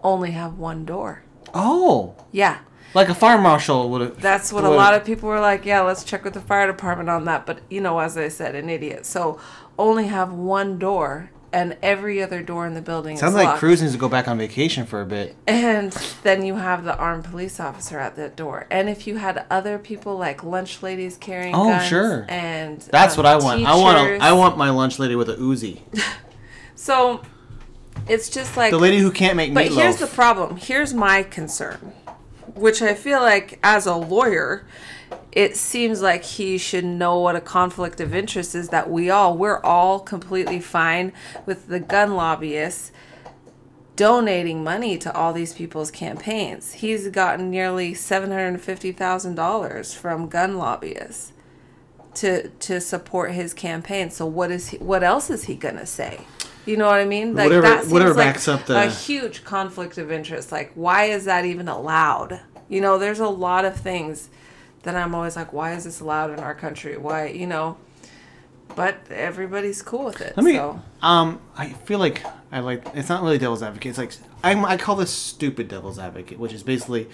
[0.04, 1.24] only have one door.
[1.54, 2.60] Oh, Yeah.
[2.94, 4.22] Like a fire marshal would have.
[4.22, 7.10] That's what a lot of people were like, yeah, let's check with the fire department
[7.10, 7.46] on that.
[7.46, 9.06] But, you know, as I said, an idiot.
[9.06, 9.40] So
[9.78, 13.60] only have one door and every other door in the building Sounds is like locked.
[13.60, 15.36] Cruz needs to go back on vacation for a bit.
[15.48, 15.92] And
[16.24, 18.66] then you have the armed police officer at that door.
[18.72, 22.26] And if you had other people like lunch ladies carrying Oh, guns sure.
[22.28, 23.66] and That's um, what I want.
[23.66, 23.98] I want.
[23.98, 24.22] A, teachers.
[24.22, 25.82] I want my lunch lady with a Uzi.
[26.76, 27.22] So
[28.10, 29.76] it's just like The lady who can't make But meatloaf.
[29.76, 30.58] here's the problem.
[30.58, 31.94] Here's my concern,
[32.56, 34.66] which I feel like as a lawyer,
[35.32, 39.38] it seems like he should know what a conflict of interest is that we all
[39.38, 41.14] we're all completely fine
[41.46, 42.92] with the gun lobbyists
[43.96, 46.74] donating money to all these people's campaigns.
[46.74, 51.34] He's gotten nearly $750,000 from gun lobbyists
[52.16, 54.12] to to support his campaign.
[54.12, 56.22] So what is he what else is he going to say?
[56.66, 57.36] You know what I mean?
[57.36, 60.52] Like Whatever- that seems whatever like backs up the- a huge conflict of interest.
[60.52, 62.40] Like why is that even allowed?
[62.70, 64.30] You know, there's a lot of things
[64.84, 66.98] that I'm always like why is this allowed in our country?
[66.98, 67.78] Why, you know,
[68.76, 70.36] but everybody's cool with it.
[70.36, 70.56] Let me.
[70.56, 72.84] so Um, I feel like I like.
[72.96, 73.90] It's not really devil's advocate.
[73.92, 77.08] It's like I, I call this stupid devil's advocate, which is basically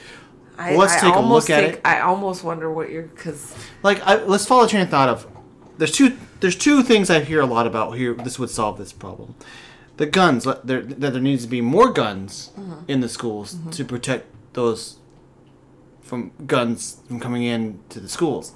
[0.58, 1.82] I, let's I take a almost look at think, it.
[1.86, 5.26] I almost wonder what you're because like I, let's follow the train of thought of
[5.80, 8.13] there's two there's two things I hear a lot about here.
[8.13, 9.36] This would solve this problem.
[9.98, 10.46] The guns.
[10.46, 12.84] let- There that there needs to be more guns mm-hmm.
[12.88, 13.70] in the schools mm-hmm.
[13.72, 14.98] to protect those
[16.02, 18.54] from guns from coming in to the schools.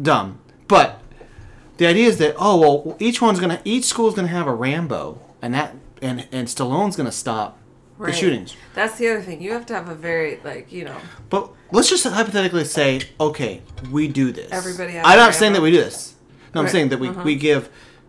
[0.00, 1.00] Dumb, but
[1.76, 5.20] the idea is that oh well each one's gonna each school's gonna have a Rambo
[5.40, 7.58] and that and and Stallone's gonna stop
[7.98, 8.56] the shootings.
[8.74, 9.40] That's the other thing.
[9.40, 10.96] You have to have a very like you know.
[11.30, 13.60] But let's just hypothetically say, okay,
[13.90, 14.50] we do this.
[14.52, 16.14] Everybody has I'm not saying that we do this.
[16.54, 16.72] No, I'm Right.
[16.72, 17.40] saying that we, we mm-hmm.
[17.40, 17.68] give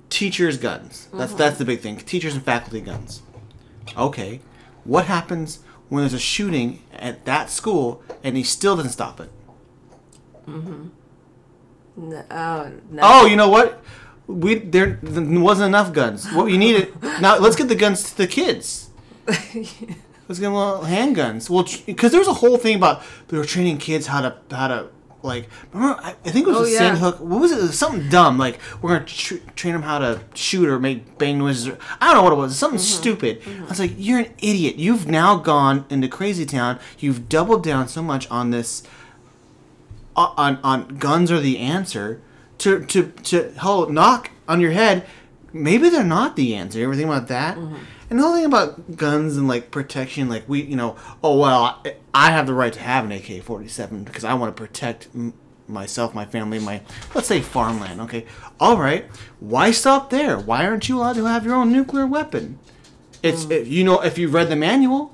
[0.10, 1.08] teachers guns.
[1.13, 1.38] That's mm-hmm.
[1.38, 1.97] that's the big thing.
[1.97, 3.23] Teachers and faculty guns.
[3.97, 4.39] Okay,
[4.84, 9.32] what happens when there's a shooting at that school and he still doesn't stop it?
[10.47, 10.88] Mm-hmm.
[11.97, 13.01] No, oh, no.
[13.01, 13.82] Oh, you know what?
[14.28, 16.32] We there, there wasn't enough guns.
[16.32, 17.38] What you needed now?
[17.39, 18.89] Let's get the guns to the kids.
[20.27, 21.49] Let's get them little handguns.
[21.49, 24.67] Well, because there was a whole thing about they were training kids how to how
[24.69, 24.88] to
[25.21, 25.47] like.
[25.71, 26.95] Remember, I, I think it was Oh, a yeah.
[26.95, 27.19] Sandhook.
[27.19, 27.59] What was it?
[27.59, 28.38] It was something dumb.
[28.38, 31.67] Like we're gonna tr- train them how to shoot or make bang noises.
[31.67, 32.57] Or, I don't know what it was.
[32.57, 33.01] Something Mm-hmm.
[33.01, 33.41] stupid.
[33.65, 34.77] I was like, you're an idiot.
[34.77, 36.79] You've now gone into crazy town.
[36.99, 38.83] You've doubled down so much on this.
[40.15, 42.21] On on guns are the answer.
[42.59, 45.05] To to to hell knock on your head.
[45.51, 46.79] Maybe they're not the answer.
[46.79, 47.57] You ever think about that?
[47.57, 47.75] Mm-hmm.
[48.15, 51.82] And the whole thing about guns and like protection, like we, you know, oh well,
[51.84, 54.58] I, I have the right to have an AK forty seven because I want to
[54.58, 55.34] protect m-
[55.67, 56.80] myself, my family, my
[57.13, 57.99] let's say farmland.
[57.99, 58.25] Okay,
[58.58, 59.04] all right.
[59.41, 60.39] Why stop there?
[60.39, 62.58] Why aren't you allowed to have your own nuclear weapon?
[63.21, 63.51] It's mm.
[63.51, 65.13] if you know if you read the manual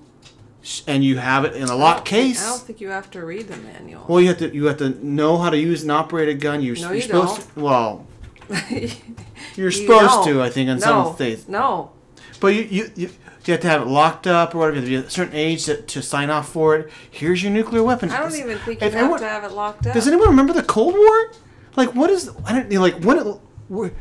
[0.86, 2.46] and you have it in a locked case.
[2.46, 4.06] I don't think you have to read the manual.
[4.08, 6.62] Well, you have to you have to know how to use an operated gun.
[6.62, 7.54] You're, No, you're you supposed don't.
[7.56, 7.60] to.
[7.62, 8.08] Well,
[8.70, 10.28] you're You supposed don't.
[10.28, 10.44] to.
[10.44, 11.48] I think in no, some states.
[11.48, 11.94] No.
[12.42, 13.10] But you, you, you,
[13.46, 14.76] you have to have it locked up or whatever.
[14.86, 16.92] You have to be a certain age to, to sign off for it.
[17.10, 18.12] Here's your nuclear weapon.
[18.12, 19.94] I don't even think you if have anyone- to have it locked up.
[19.94, 21.32] Does anyone remember the Cold War?
[21.78, 22.30] Like, what is?
[22.46, 23.40] I don't you know, like what.
[23.70, 23.92] We're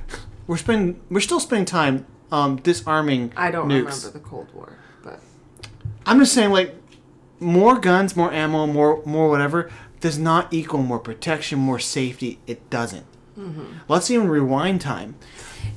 [0.49, 3.33] we're spending we're still spending time um, disarming.
[3.37, 4.05] I don't nukes.
[4.05, 5.21] remember the Cold War, but
[6.07, 6.75] I'm just saying, like,
[7.39, 12.41] more guns, more ammo, more more whatever does not equal more protection, more safety.
[12.49, 13.07] It doesn't.
[13.39, 13.65] Mm-hmm.
[13.87, 15.15] Let's even rewind time.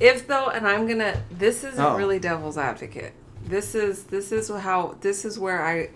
[0.00, 1.22] If though, and I'm gonna.
[1.30, 1.96] This isn't Oh.
[1.96, 3.12] really devil's advocate.
[3.46, 5.90] This is this is how this is where I.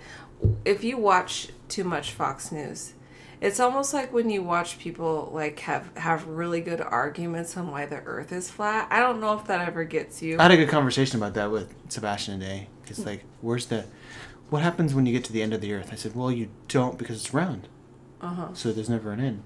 [0.64, 2.92] If you watch too much Fox News,
[3.40, 7.86] it's almost like when you watch people like have have really good arguments on why
[7.86, 8.86] the Earth is flat.
[8.90, 10.38] I don't know if that ever gets you.
[10.38, 12.68] I had a good conversation about that with Sebastian today.
[12.86, 13.84] It's like, where's the,
[14.48, 15.90] what happens when you get to the end of the Earth?
[15.92, 17.68] I said, well, you don't because it's round,
[18.22, 18.48] Uh huh.
[18.54, 19.42] so there's never an end.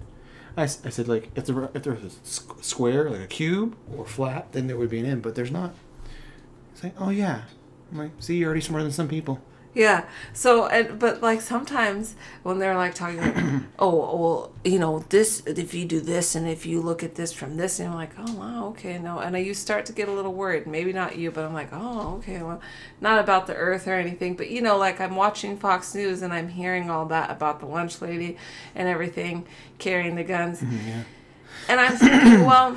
[0.57, 4.05] I, I said, like, if the if there was a square, like a cube or
[4.05, 5.75] flat, then there would be an end, but there's not.
[6.73, 7.43] It's like, oh yeah,
[7.91, 9.41] I'm like, see, you're already smarter than some people.
[9.75, 10.05] Yeah.
[10.35, 15.43] So, and but like sometimes when they're like talking, like, oh, well, you know, this
[15.47, 18.13] if you do this and if you look at this from this, and I'm like,
[18.19, 20.67] oh wow, okay, no, and I you start to get a little worried.
[20.67, 22.61] Maybe not you, but I'm like, oh, okay, well,
[23.01, 26.35] not about the Earth or anything, but you know, like I'm watching Fox News and
[26.35, 28.37] I'm hearing all that about the lunch lady
[28.75, 29.47] and everything
[29.79, 31.03] carrying the guns, mm-hmm, yeah.
[31.69, 32.77] and I'm thinking, well.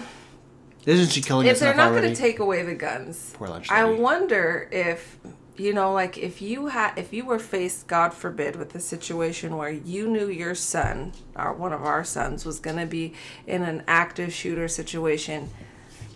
[0.86, 3.82] Isn't she killing if they're not going to take away the guns Poor lunch lady.
[3.82, 5.18] i wonder if
[5.58, 9.56] you know like if you had if you were faced god forbid with a situation
[9.56, 13.14] where you knew your son or one of our sons was going to be
[13.48, 15.50] in an active shooter situation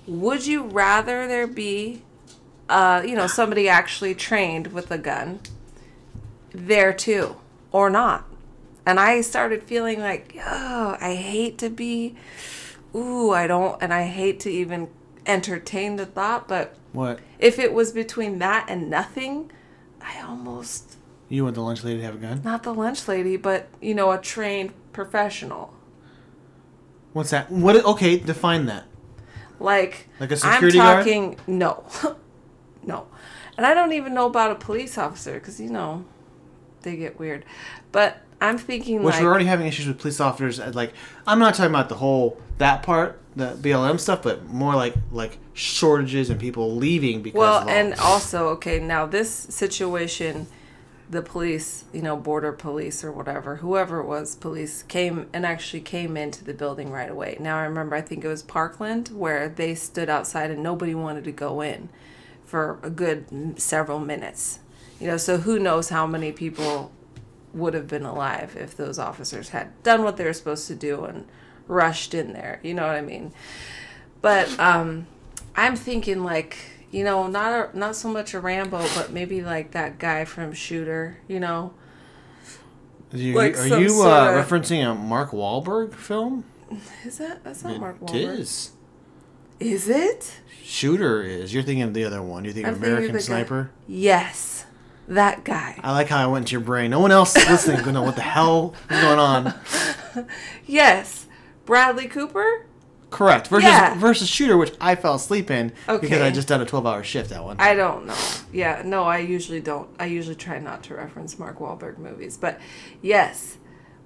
[0.07, 2.01] would you rather there be
[2.67, 5.39] uh, you know somebody actually trained with a gun
[6.51, 7.35] there too
[7.71, 8.25] or not?
[8.85, 12.15] And i started feeling like oh i hate to be
[12.95, 14.89] ooh i don't and i hate to even
[15.27, 17.19] entertain the thought but what?
[17.39, 19.51] if it was between that and nothing
[20.01, 20.95] i almost
[21.29, 22.41] You want the lunch lady to have a gun?
[22.43, 25.73] not the lunch lady but you know a trained professional
[27.11, 27.49] What's that?
[27.51, 27.83] What?
[27.83, 28.85] Okay, define that.
[29.59, 31.05] like Like a security i'm guard?
[31.05, 31.83] talking no
[32.83, 33.07] no
[33.57, 36.05] and i don't even know about a police officer because you know
[36.83, 37.43] they get weird
[37.91, 40.59] but i'm thinking Which like we're already having issues with police officers.
[40.59, 40.93] uh, Like,
[41.27, 45.37] I'm not talking about the whole that part, the BLM stuff, but more like like
[45.53, 47.37] shortages and people leaving because.
[47.37, 50.47] Well, and also, okay, now this situation,
[51.09, 55.81] the police, you know, border police or whatever, whoever it was, police came and actually
[55.81, 57.37] came into the building right away.
[57.39, 61.23] Now I remember, I think it was Parkland, where they stood outside and nobody wanted
[61.23, 61.89] to go in
[62.45, 64.59] for a good several minutes.
[64.99, 66.91] You know, so who knows how many people
[67.53, 71.05] would have been alive if those officers had done what they were supposed to do
[71.05, 71.27] and
[71.69, 72.59] rushed in there.
[72.63, 73.31] You know what I mean?
[74.21, 75.07] But um,
[75.55, 76.57] I'm thinking like
[76.91, 80.51] you know not a, not so much a Rambo, but maybe like that guy from
[80.51, 81.19] Shooter.
[81.29, 81.73] You know,
[83.13, 86.43] Are you, like are you uh, of- referencing a Mark Wahlberg film?
[87.05, 88.39] is that that's not Mark Wahlberg?
[88.39, 88.71] is.
[89.59, 90.39] Is it?
[90.63, 91.53] Shooter is.
[91.53, 92.43] You're thinking of the other one.
[92.45, 93.71] You're thinking I'm thinking American guy- Sniper.
[93.87, 94.65] Yes,
[95.07, 95.79] that guy.
[95.83, 96.91] I like how I went into your brain.
[96.91, 99.53] No one else listening is gonna know what the hell is going on.
[100.65, 101.27] Yes,
[101.69, 102.65] Bradley Cooper.
[103.09, 103.47] Correct.
[103.47, 103.93] Versus Yeah.
[103.95, 106.01] versus Shooter, which I fell asleep in okay.
[106.01, 107.55] because I just done a 12 hour shift that one.
[107.59, 108.15] I don't know.
[108.51, 109.89] Yeah, no, I usually don't.
[109.99, 112.59] I usually try not to reference Mark Wahlberg movies, but
[113.01, 113.57] yes,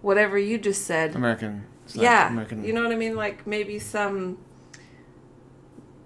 [0.01, 1.15] whatever you just said.
[1.15, 1.65] American.
[1.93, 2.63] Yeah American.
[2.63, 4.37] you know what i mean like maybe some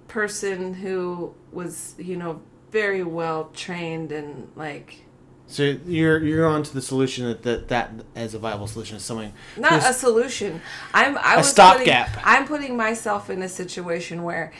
[0.07, 2.41] person who was you know
[2.71, 5.03] very well trained and like
[5.47, 9.03] So you're you're on to the solution that that, that as a viable solution is
[9.03, 10.61] something not a solution
[10.93, 12.07] i'm i A was stopgap.
[12.09, 14.51] putting, i'm putting myself in a situation where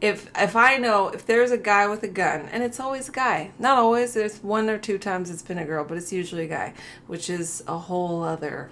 [0.00, 3.12] if if i know if there's a guy with a gun and it's always a
[3.12, 6.44] guy not always there's one or two times it's been a girl but it's usually
[6.44, 6.74] a guy
[7.06, 8.70] which is a whole other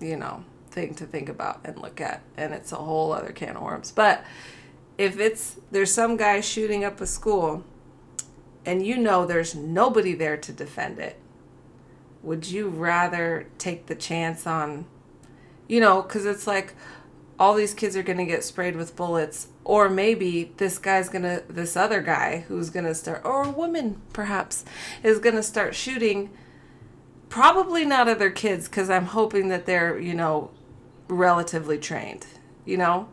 [0.00, 3.56] you know thing to think about and look at and it's a whole other can
[3.56, 4.24] of worms but
[4.98, 7.62] if it's there's some guy shooting up a school
[8.66, 11.18] and you know there's nobody there to defend it
[12.22, 14.84] would you rather take the chance on
[15.68, 16.74] you know because it's like
[17.38, 21.22] all these kids are going to get sprayed with bullets or maybe this guy's going
[21.22, 24.64] to this other guy who's going to start or a woman perhaps
[25.02, 26.30] is going to start shooting
[27.28, 30.50] probably not other kids because i'm hoping that they're you know
[31.08, 32.26] relatively trained
[32.64, 33.08] you know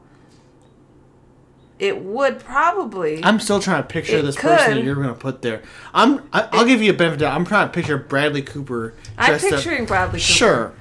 [1.84, 5.41] it would probably I'm still trying to picture this person that you're going to put
[5.41, 5.62] there.
[5.93, 6.28] I'm.
[6.32, 7.15] I, I'll give you a benefit.
[7.15, 7.36] of the doubt.
[7.36, 8.93] I'm trying to picture Bradley Cooper.
[9.17, 10.74] i'm dressed up- picturing bradley cooper Sure,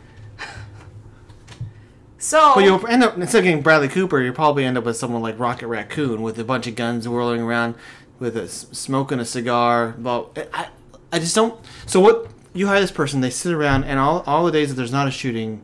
[2.19, 4.97] so but you'll end up instead of getting Bradley Cooper, you'll probably end up with
[4.97, 7.75] someone like Rocket Raccoon with a bunch of guns whirling around,
[8.21, 9.97] with a smoking a cigar.
[9.99, 10.69] Well, I,
[11.13, 11.59] I just don't.
[11.87, 12.29] So what?
[12.55, 13.23] You hire this person.
[13.23, 15.63] They sit around, and all all the days that there's not a shooting,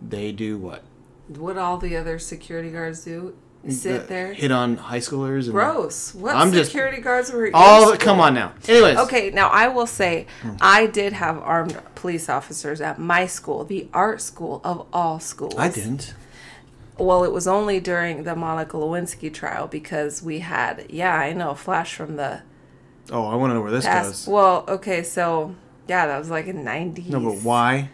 [0.00, 0.84] they do what?
[1.26, 3.36] what all the other security guards do
[3.68, 5.44] sit Uh, there hit on high schoolers.
[5.44, 7.96] And gross what I'm just- security guards were All.
[7.96, 8.52] Come on now.
[8.68, 8.96] Anyways.
[8.98, 10.26] Okay, now I will say
[10.60, 15.54] I did have armed police officers at my school, the art school of all schools.
[15.58, 16.14] I didn't.
[16.98, 21.54] Well, it was only during the Monica Lewinsky trial because we had, yeah, I know,
[21.54, 22.42] flash from the
[23.10, 24.26] Oh, I want to know where this past.
[24.26, 24.28] goes.
[24.28, 25.54] Well, okay, so
[25.86, 27.08] yeah, that was like in '90s.
[27.08, 27.90] No, but why?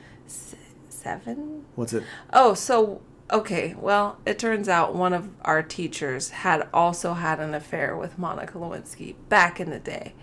[0.88, 1.64] Seven.
[1.74, 2.02] What's it?
[2.32, 3.00] Oh, so
[3.30, 3.74] okay.
[3.78, 8.58] Well, it turns out one of our teachers had also had an affair with Monica
[8.58, 10.14] Lewinsky back in the day,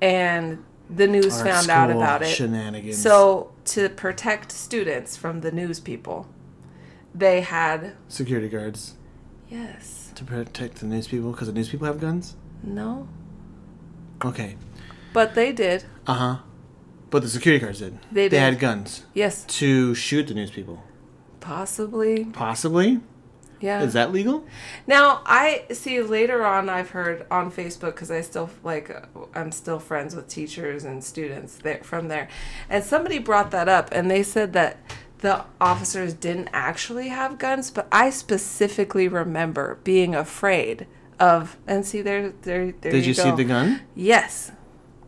[0.00, 2.28] and the news Art found out about it.
[2.28, 2.98] Shenanigans.
[3.00, 6.28] So to protect students from the news people,
[7.14, 8.94] they had security guards
[9.48, 12.36] yes, to protect the news people because the news people have guns.
[12.62, 13.08] no,
[14.24, 14.56] Okay.
[15.12, 15.84] but they did.
[16.06, 16.36] Uh huh.
[17.10, 17.98] But the security guards did.
[18.10, 18.32] They did.
[18.32, 20.82] They had guns Yes, to shoot the news people.
[21.44, 22.24] Possibly.
[22.24, 23.00] Possibly.
[23.60, 23.82] Yeah.
[23.82, 24.44] Is that legal?
[24.86, 26.68] Now I see later on.
[26.68, 28.90] I've heard on Facebook because I still like
[29.34, 32.28] I'm still friends with teachers and students there from there,
[32.68, 34.78] and somebody brought that up and they said that
[35.18, 40.86] the officers didn't actually have guns, but I specifically remember being afraid
[41.18, 41.56] of.
[41.66, 42.92] And see there, there, there.
[42.92, 43.36] Did you, see go.
[43.36, 43.80] the gun?
[43.94, 44.52] Yes.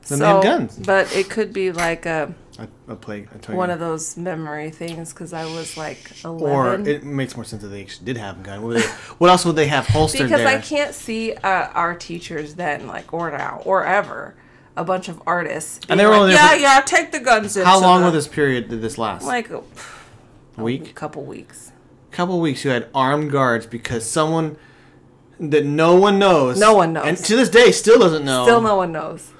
[0.08, 0.78] Then they have guns.
[0.78, 3.28] But it could be like a I, I'll play.
[3.34, 3.58] I tell you.
[3.58, 6.86] one of those memory things because I was like eleven.
[6.86, 8.62] or it makes more sense that they actually did have a gun.
[8.62, 8.82] What, they,
[9.18, 10.48] what else would they have holstered because there?
[10.48, 14.36] I can't see uh, our teachers then, like or now or ever,
[14.76, 15.80] a bunch of artists.
[15.88, 17.56] And they were like, only there yeah, for- yeah, take the guns.
[17.56, 19.24] In How long that- will this period did this last?
[19.26, 19.62] Like a,
[20.56, 20.90] a week.
[20.90, 21.72] A couple weeks.
[22.10, 24.56] a couple weeks you had armed guards because someone
[25.38, 27.04] that no one knows No one knows.
[27.06, 29.30] and to this day still doesn't know Still, no one knows.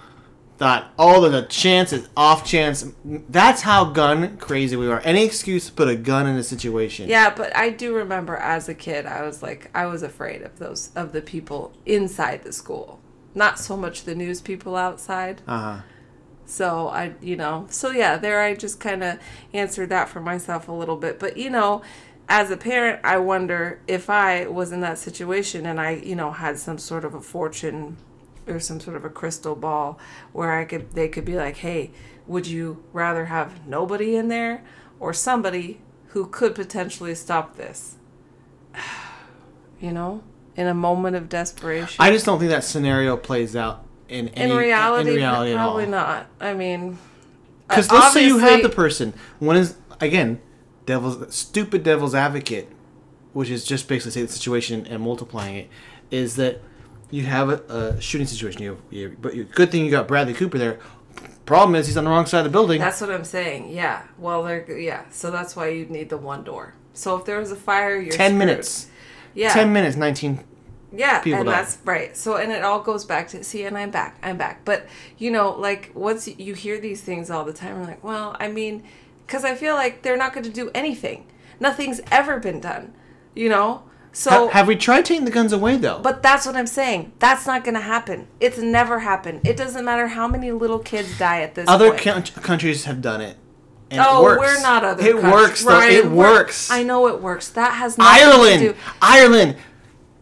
[0.59, 2.85] Thought oh there's a chance it's off chance.
[3.05, 5.01] That's how gun crazy we are.
[5.05, 7.09] Any excuse to put a gun in a situation.
[7.09, 10.59] Yeah, but I do remember as a kid, I was like, I was afraid of
[10.59, 13.01] those of the people inside the school,
[13.35, 15.43] not so much the news people outside.
[15.47, 15.83] uh-huh.
[16.49, 19.19] So I, you know, so yeah, there I just kind of
[19.53, 21.19] answered that for myself a little bit.
[21.19, 21.83] But you know,
[22.29, 26.31] as a parent, I wonder if I was in that situation and I, you know,
[26.31, 27.97] had some sort of a fortune
[28.47, 29.99] or some sort of a crystal ball
[30.33, 31.91] where I could, they could be like, hey,
[32.27, 34.65] would you rather have nobody in there
[35.01, 37.97] or somebody who could potentially stop this?
[39.79, 40.23] You know,
[40.57, 41.97] in a moment of desperation.
[41.99, 46.27] i just don't think that scenario plays out in in reality, in reality probably not.
[46.41, 46.99] I mean,
[47.69, 50.41] because uh, let's say you have the person one is again
[50.85, 52.69] devil's stupid devil's advocate
[53.33, 55.69] which is just basically say the situation and multiplying it
[56.11, 56.63] is that
[57.11, 57.63] you have a,
[57.97, 60.79] a shooting situation you, you but you, good thing you got bradley cooper there
[61.45, 63.71] problem is he's on the wrong side of the building That's what I'm saying.
[63.71, 64.03] Yeah.
[64.19, 65.05] Well, they're yeah.
[65.11, 66.75] So that's why you need the one door.
[66.93, 68.39] So if there was a fire, you're 10 screwed.
[68.39, 68.89] minutes
[69.35, 69.53] Yeah.
[69.53, 70.41] 10 minutes 19
[70.93, 71.53] Yeah, people and die.
[71.53, 72.17] that's right.
[72.17, 74.19] So and it all goes back to see, and I'm back.
[74.23, 74.65] I'm back.
[74.65, 74.87] But
[75.19, 78.49] you know, like once you hear these things all the time, you're like, well, I
[78.49, 78.83] mean,
[79.25, 81.27] because I feel like they're not going to do anything.
[81.61, 82.93] Nothing's ever been done.
[83.37, 83.83] You know.
[84.19, 87.13] So Ha- have we tried taking the guns away though But that's what I'm saying.
[87.19, 88.29] That's not going to happen.
[88.41, 89.43] It's never happened.
[89.47, 93.37] It doesn't matter how many little kids die at this other countries have done it
[93.91, 95.07] and oh, it works we're not other.
[95.07, 95.33] it countries.
[95.33, 97.49] works though Ryan, it we're- works I know it works.
[97.51, 98.75] That has nothing to ireland do.
[99.03, 99.57] ireland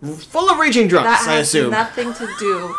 [0.03, 2.74] Ireland full of raging drunks That i has assume nothing to do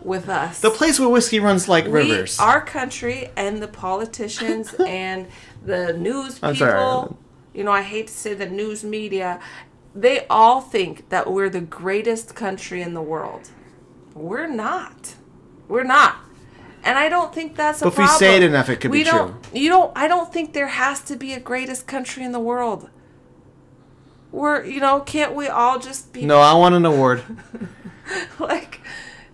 [0.02, 0.60] with us.
[0.60, 5.26] the place where whiskey runs like we, rivers our country and the politicians and
[5.64, 7.14] the news I'm people, sorry,
[7.54, 9.40] you know, I hate to say the news media,
[9.96, 13.50] they all think that we're the greatest country in the world.
[14.14, 15.14] We're not.
[15.68, 16.16] We're not.
[16.84, 18.98] And I don't think that's a But if we say it enough, it could we
[18.98, 19.60] be don't, true.
[19.60, 19.92] You don't.
[19.96, 22.90] I don't think there has to be a greatest country in the world.
[24.30, 27.22] We're, you know, can't we all just be no i want an award
[28.38, 28.80] like?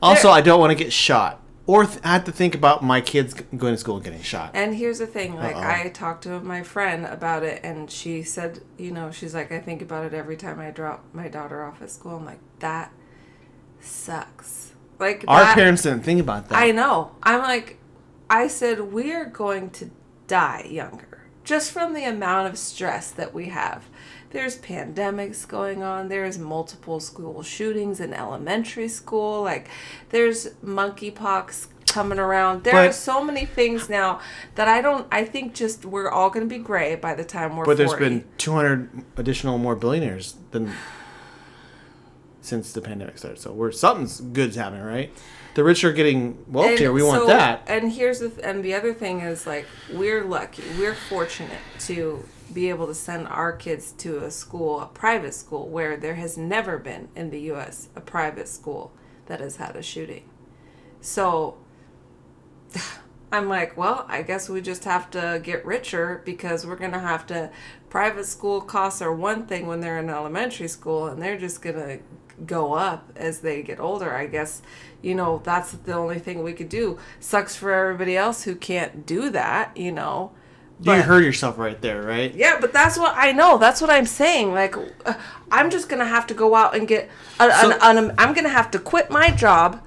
[0.00, 1.41] Also, I don't want to get shot
[1.72, 4.50] or th- have to think about my kids going to school and getting shot.
[4.52, 5.62] And here's the thing, like Uh-oh.
[5.84, 9.58] I talked to my friend about it and she said, you know, she's like I
[9.58, 12.16] think about it every time I drop my daughter off at school.
[12.16, 12.92] I'm like that
[13.80, 14.72] sucks.
[14.98, 16.58] Like Our that- parents didn't think about that.
[16.58, 17.12] I know.
[17.22, 17.78] I'm like
[18.28, 19.90] I said we're going to
[20.26, 23.84] die younger just from the amount of stress that we have.
[24.32, 26.08] There's pandemics going on.
[26.08, 29.42] There's multiple school shootings in elementary school.
[29.42, 29.68] Like
[30.10, 32.64] there's monkeypox coming around.
[32.64, 34.20] There are so many things now
[34.54, 37.56] that I don't I think just we're all going to be gray by the time
[37.56, 40.72] we're but there's been 200 additional more billionaires than
[42.40, 43.38] since the pandemic started.
[43.38, 45.12] So we're something's good's happening, right?
[45.54, 46.86] The rich are getting wealthier.
[46.86, 47.62] And We want that.
[47.66, 52.24] And here's the th- and the other thing is like we're lucky, we're fortunate to
[52.52, 56.36] be able to send our kids to a school, a private school, where there has
[56.36, 57.88] never been in the U.S.
[57.96, 58.92] a private school
[59.26, 60.28] that has had a shooting.
[61.00, 61.56] So
[63.32, 67.26] I'm like, well, I guess we just have to get richer because we're gonna have
[67.28, 67.50] to.
[67.88, 71.98] Private school costs are one thing when they're in elementary school, and they're just gonna
[72.46, 74.14] go up as they get older.
[74.14, 74.62] I guess,
[75.00, 76.98] you know, that's the only thing we could do.
[77.20, 80.32] Sucks for everybody else who can't do that, you know.
[80.82, 82.34] You But- heard yourself right there, right?
[82.34, 83.58] yeah, but that's what I know.
[83.58, 84.52] That's what I'm saying.
[84.52, 84.76] Like,
[85.06, 85.14] uh,
[85.50, 87.08] I'm just gonna have to go out and get.
[87.40, 89.80] A, So- an, an, I'm gonna have to quit my job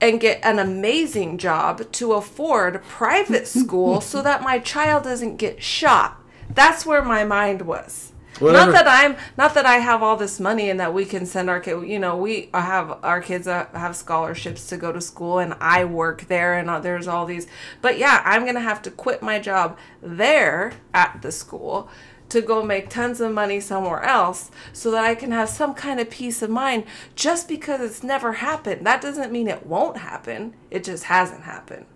[0.00, 5.62] and get an amazing job to afford private school so that my child doesn't get
[5.62, 6.16] shot.
[6.48, 8.07] That's where my mind was.
[8.40, 8.72] Whatever.
[8.72, 11.50] Not that I'm not that I have all this money and that we can send
[11.50, 11.88] our kid.
[11.88, 16.28] You know, we have our kids have scholarships to go to school, and I work
[16.28, 17.46] there, and uh, there's all these.
[17.82, 21.88] But yeah, I'm gonna have to quit my job there at the school
[22.28, 25.98] to go make tons of money somewhere else so that I can have some kind
[25.98, 26.84] of peace of mind
[27.14, 28.86] just because it's never happened.
[28.86, 30.54] That doesn't mean it won't happen.
[30.70, 31.86] It just hasn't happened.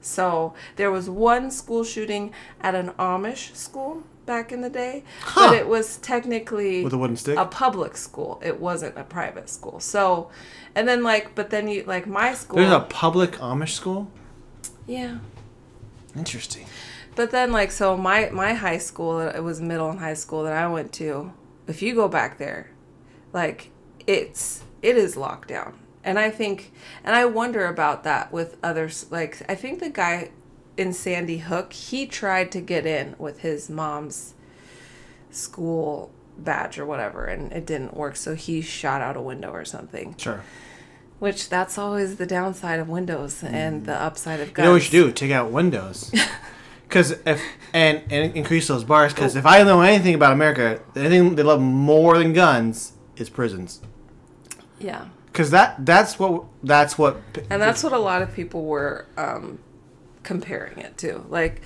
[0.00, 5.48] So there was one school shooting at an Amish school back in the day, Huh.
[5.50, 7.36] but it was technically With a wooden stick?
[7.38, 8.40] a public school.
[8.44, 9.80] It wasn't a private school.
[9.80, 10.30] So,
[10.74, 12.58] and then like, but then you like my school.
[12.58, 14.10] There's a public Amish school.
[14.86, 15.18] yeah.
[16.16, 16.66] Interesting.
[17.14, 20.52] But then like so my my high school it was middle and high school that
[20.52, 21.32] I went to.
[21.66, 22.70] If you go back there,
[23.32, 23.70] like
[24.06, 25.78] it's it is locked down.
[26.04, 26.72] And I think
[27.04, 30.30] and I wonder about that with others like I think the guy
[30.76, 34.34] in Sandy Hook, he tried to get in with his mom's
[35.30, 39.64] school badge or whatever and it didn't work so he shot out a window or
[39.64, 40.14] something.
[40.16, 40.42] Sure.
[41.18, 44.64] Which that's always the downside of windows and the upside of guns.
[44.64, 45.12] You know what you do?
[45.12, 46.12] Take out windows.
[46.92, 47.42] Because if
[47.72, 49.14] and and increase those bars.
[49.14, 53.30] Because if I know anything about America, the thing they love more than guns is
[53.30, 53.80] prisons.
[54.78, 55.06] Yeah.
[55.24, 57.16] Because that that's what that's what.
[57.48, 59.58] And that's what a lot of people were um,
[60.22, 61.24] comparing it to.
[61.28, 61.60] Like,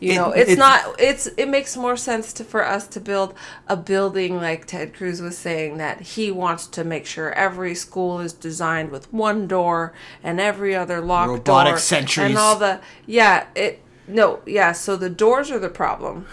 [0.00, 1.00] you It- know, it's, it's- not.
[1.00, 3.32] It's it makes more sense to for us to build
[3.68, 8.20] a building like Ted Cruz was saying that he wants to make sure every school
[8.20, 12.26] is designed with one door and every other locked Robotic door sentries.
[12.30, 16.26] and all the yeah it no yeah so the doors are the problem,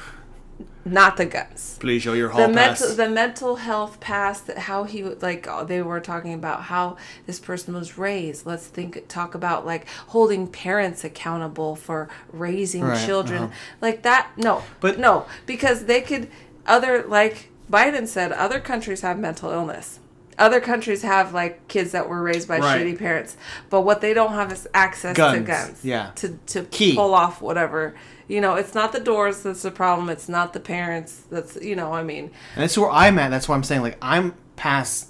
[0.84, 5.04] not the guns Please show your the mental the mental health past that how he
[5.04, 9.36] would like oh, they were talking about how this person was raised let's think talk
[9.36, 13.54] about like holding parents accountable for raising Right, children uh-huh.
[13.82, 16.30] like that no But- no because they could
[16.66, 20.00] other like biden said other countries have mental illness
[20.38, 22.82] other countries have like kids that were raised by Right.
[22.82, 23.38] shitty parents
[23.70, 26.12] but what they don't have is access to Guns, guns yeah.
[26.16, 26.96] to to Key.
[26.96, 27.94] pull off whatever
[28.32, 31.76] you know it's not the doors that's the problem it's not the parents that's you
[31.76, 33.30] know i mean And that's where I'm at.
[33.30, 35.10] That's why I'm saying like I'm past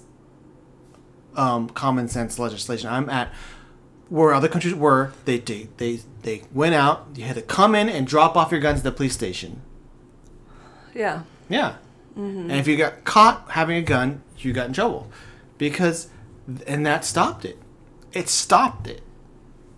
[1.36, 2.88] um, common sense legislation.
[2.88, 3.32] I'm at
[4.08, 5.12] where other countries were.
[5.24, 7.06] They they they, they went out.
[7.14, 9.62] You had to come in and drop off your guns at the police station.
[10.94, 11.76] yeah Yeah.
[12.50, 15.10] And if you got caught having a gun, you got in trouble
[15.58, 16.08] because
[16.66, 17.58] and that stopped it.
[18.12, 19.02] It stopped it.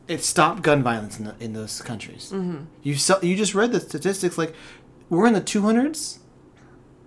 [0.06, 2.30] It stopped gun violence in, the, in those countries.
[2.32, 2.64] Mm-hmm.
[2.82, 4.36] You saw, you just read the statistics.
[4.36, 4.54] Like
[5.08, 6.18] we're in the two hundreds.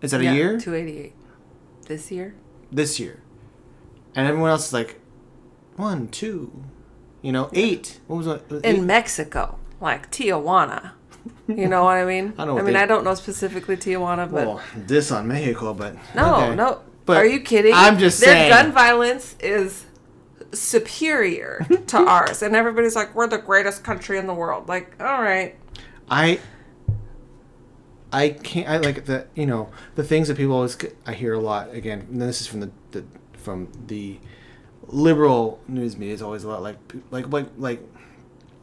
[0.01, 0.59] Is that yeah, a year?
[0.59, 1.13] 288
[1.87, 2.35] this year
[2.71, 3.21] this year,
[4.13, 4.99] and everyone else is like
[5.77, 6.51] one, two,
[7.21, 7.99] you know, eight.
[8.07, 8.43] What was it?
[8.51, 8.81] in Eight?
[8.81, 10.91] mexico like tijuana
[11.47, 14.29] you know what i mean I know i mean they- i don't know specifically tijuana
[14.31, 16.55] but Well, this on Mexico, but no okay.
[16.55, 18.49] no But are you kidding I'm just their saying.
[18.49, 19.85] gun violence is
[20.53, 24.67] superior to ours and everybody's like we're the greatest country in the world.
[24.67, 25.55] Like all right.
[26.09, 26.39] I
[28.11, 31.39] I can't I like the you know the things that people always I hear a
[31.39, 34.19] lot again and this is from the, the from the
[34.87, 36.77] liberal news media is always a lot like
[37.11, 37.81] like like like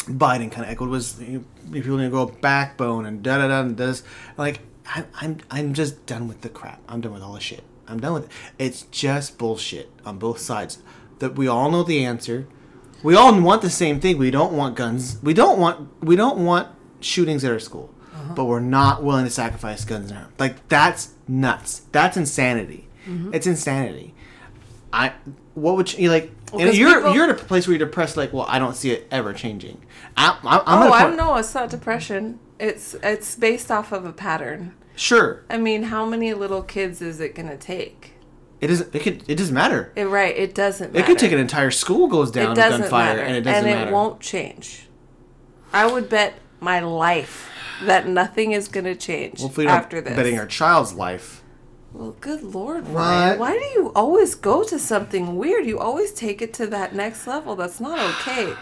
[0.07, 3.49] Biden kind of echoed was you know, people need to go backbone and da da
[3.49, 4.03] da and this
[4.37, 6.80] like I, I'm I'm just done with the crap.
[6.89, 7.64] I'm done with all the shit.
[7.87, 8.30] I'm done with it.
[8.59, 10.78] It's just bullshit on both sides
[11.18, 12.46] that we all know the answer.
[13.02, 14.18] We all want the same thing.
[14.18, 15.18] We don't want guns.
[15.22, 16.68] We don't want we don't want
[17.00, 18.32] shootings at our school uh-huh.
[18.34, 21.82] but we're not willing to sacrifice guns now like that's nuts.
[21.92, 22.88] That's insanity.
[23.06, 23.34] Mm-hmm.
[23.34, 24.14] It's insanity.
[24.92, 25.12] I
[25.54, 26.30] what would you like?
[26.52, 28.16] Well, and you're people- you're at a place where you're depressed.
[28.16, 29.84] Like, well, I don't see it ever changing.
[30.16, 31.36] I, I, I'm oh i point- know.
[31.36, 32.38] It's not depression.
[32.58, 34.74] It's it's based off of a pattern.
[34.96, 38.12] Sure, i mean how many little kids is it gonna take
[38.64, 38.94] it doesn't.
[38.94, 39.24] It could.
[39.28, 39.92] It doesn't matter.
[39.94, 43.14] it, right it doesn't It could take an entire school goes down it with gunfire,
[43.16, 43.20] matter.
[43.20, 43.68] and it doesn't matter.
[43.68, 43.90] and matter.
[43.90, 44.88] it won't change.
[45.72, 47.50] I would bet my life
[47.84, 50.16] that nothing is going to change Hopefully, after this.
[50.16, 51.42] betting our child's life.
[51.92, 53.38] well, good lord, What?
[53.38, 55.66] Why do you always go to something weird?
[55.66, 57.54] You always take it to that next level.
[57.56, 58.54] That's not okay.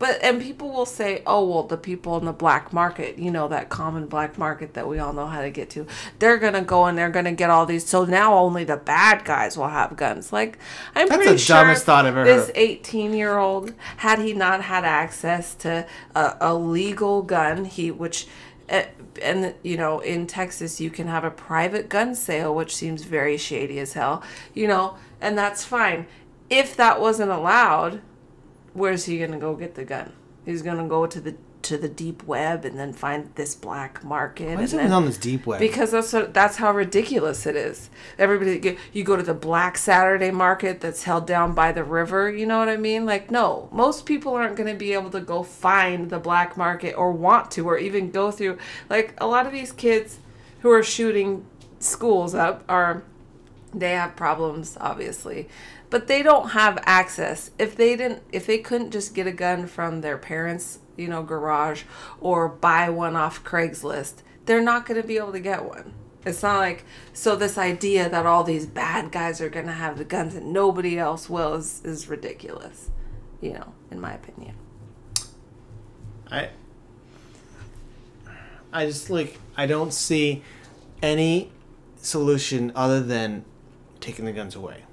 [0.00, 3.48] But and people will say, "Oh, well, the people in the black market, you know,
[3.48, 5.86] that common black market that we all know how to get to,
[6.18, 7.86] they're gonna go and they're gonna get all these.
[7.86, 10.32] So now only the bad guys will have guns.
[10.32, 10.58] Like,
[10.96, 12.56] I'm That's pretty sure dumbest thought I've ever this heard.
[12.56, 15.86] 18 year old, had he not had access to
[16.16, 18.26] a, a legal gun, he which.
[18.70, 18.84] Uh,
[19.20, 23.36] and you know in texas you can have a private gun sale which seems very
[23.36, 24.22] shady as hell
[24.54, 26.06] you know and that's fine
[26.48, 28.00] if that wasn't allowed
[28.72, 30.12] where's he gonna go get the gun
[30.44, 34.56] he's gonna go to the to the deep web and then find this black market.
[34.56, 35.60] Why is it on this deep web?
[35.60, 37.90] because that's what, that's how ridiculous it is.
[38.18, 42.30] Everybody, you go to the Black Saturday market that's held down by the river.
[42.30, 43.04] You know what I mean?
[43.06, 46.94] Like, no, most people aren't going to be able to go find the black market
[46.94, 48.58] or want to, or even go through.
[48.88, 50.18] Like a lot of these kids
[50.60, 51.46] who are shooting
[51.78, 53.02] schools up are,
[53.72, 55.48] they have problems, obviously,
[55.90, 57.50] but they don't have access.
[57.58, 61.22] If they didn't, if they couldn't just get a gun from their parents, you know,
[61.22, 61.82] garage
[62.20, 65.92] or buy one off Craigslist, they're not going to be able to get one.
[66.24, 69.98] It's not like so this idea that all these bad guys are going to have
[69.98, 72.90] the guns and nobody else will is, is ridiculous,
[73.40, 74.54] you know, in my opinion.
[76.30, 76.50] I
[78.72, 80.42] I just like I don't see
[81.02, 81.50] any
[81.96, 83.44] solution other than
[84.00, 84.84] taking the guns away.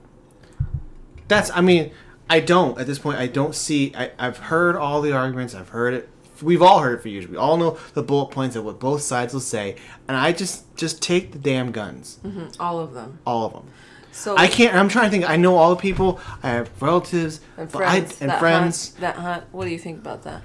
[1.28, 1.91] That's I mean
[2.30, 5.69] I don't at this point I don't see I, I've heard all the arguments I've
[5.69, 6.09] heard it
[6.41, 9.01] we've all heard it for years we all know the bullet points of what both
[9.01, 9.75] sides will say
[10.07, 12.19] and I just just take the damn guns
[12.59, 13.19] All of them.
[13.25, 13.67] all of them
[14.11, 17.39] So I can't I'm trying to think I know all the people I have relatives
[17.57, 19.43] and but I- friends and that friends hunt, that hunt.
[19.51, 20.41] What do you think about that?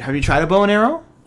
[0.00, 1.04] have you tried a bow and arrow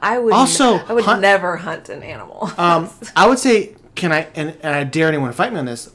[0.00, 2.50] I would Also, I would hunt- never hunt an animal.
[2.58, 5.64] Um, I would say, can I and, and I dare anyone to fight me on
[5.64, 5.90] this.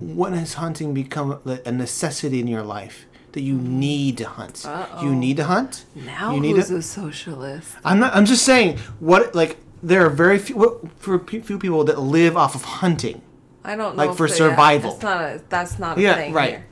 [0.00, 3.64] When has hunting become a necessity in your life that you mm.
[3.64, 4.66] need to hunt?
[5.02, 5.84] You need to hunt.
[5.94, 6.76] now you need who's to.
[6.76, 7.76] a socialist?
[7.84, 8.14] I'm not.
[8.14, 8.78] I'm just saying.
[8.98, 13.22] What like there are very few what, for few people that live off of hunting.
[13.64, 14.92] I don't know Like for survival.
[14.92, 16.50] That's not a that's not a Yeah, thing right.
[16.50, 16.66] here.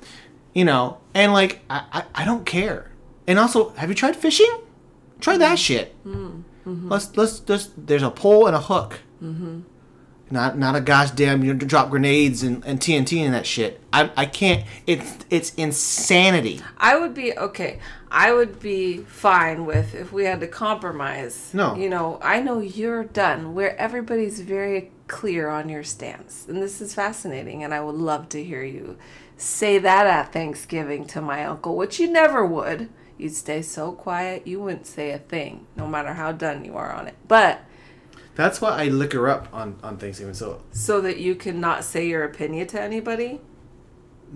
[0.55, 2.91] You know, and like I, I, I don't care.
[3.27, 4.51] And also, have you tried fishing?
[5.21, 5.65] Try that mm.
[5.65, 6.05] shit.
[6.05, 6.89] Mm-hmm.
[6.89, 7.71] Let's let's let's.
[7.77, 9.01] There's a pole and a hook.
[9.23, 9.61] Mm-hmm.
[10.33, 13.81] Not not a gosh damn you know, drop grenades and, and TNT and that shit.
[13.93, 14.65] I I can't.
[14.87, 16.63] It's it's insanity.
[16.79, 17.81] I would be okay.
[18.11, 21.51] I would be fine with if we had to compromise.
[21.53, 21.77] No.
[21.77, 26.47] You know, I know you're done where everybody's very clear on your stance.
[26.49, 28.97] And this is fascinating and I would love to hear you
[29.37, 32.89] say that at Thanksgiving to my uncle, which you never would.
[33.19, 36.93] You'd stay so quiet, you wouldn't say a thing, no matter how done you are
[36.93, 37.17] on it.
[37.29, 37.63] But
[38.35, 40.35] That's why I liquor up on on Thanksgiving.
[40.35, 43.41] So so that you can not say your opinion to anybody,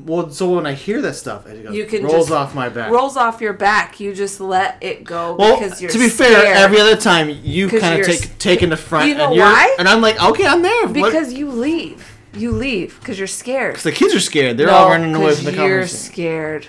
[0.05, 2.91] well, so when I hear that stuff, it goes, you can rolls off my back.
[2.93, 3.99] rolls off your back.
[3.99, 7.69] You just let it go well, because you're to be fair, every other time you
[7.69, 9.09] kind of take taking the front.
[9.09, 9.75] You know and why?
[9.79, 10.83] And I'm like, okay, I'm there.
[10.87, 12.13] What- Because you leave.
[12.35, 13.73] You leave because you're scared.
[13.73, 14.59] Because the kids are scared.
[14.59, 15.69] They're all running away from the conversation.
[15.71, 16.67] you're scared.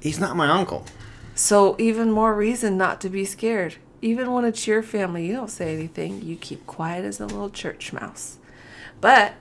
[0.00, 0.84] He's not my uncle.
[1.34, 3.76] So even more reason not to be scared.
[4.00, 6.22] Even when it's your family, you don't say anything.
[6.22, 8.38] You keep quiet as a little church mouse.
[9.00, 9.34] But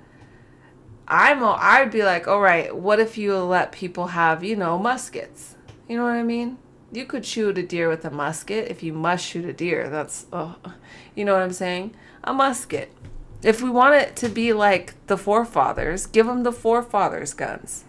[1.07, 5.55] I'm I'd be like, all right, what if you let people have, you know, muskets?
[5.87, 6.57] You know what I mean?
[6.91, 9.89] You could shoot a deer with a musket if you must shoot a deer.
[9.89, 10.55] That's, oh,
[11.15, 11.93] you know what I'm saying?
[12.23, 12.91] A musket.
[13.43, 17.83] If we want it to be like the forefathers, give them the forefathers' guns.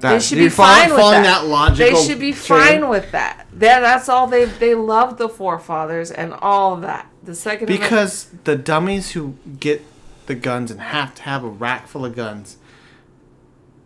[0.00, 1.40] They should be fine with following that.
[1.42, 3.46] that They should be fine with that.
[3.54, 7.06] That that's all they they love the forefathers and all of that.
[7.22, 9.82] The second Amendment- Because the dummies who get
[10.26, 12.56] the guns and have to have a rack full of guns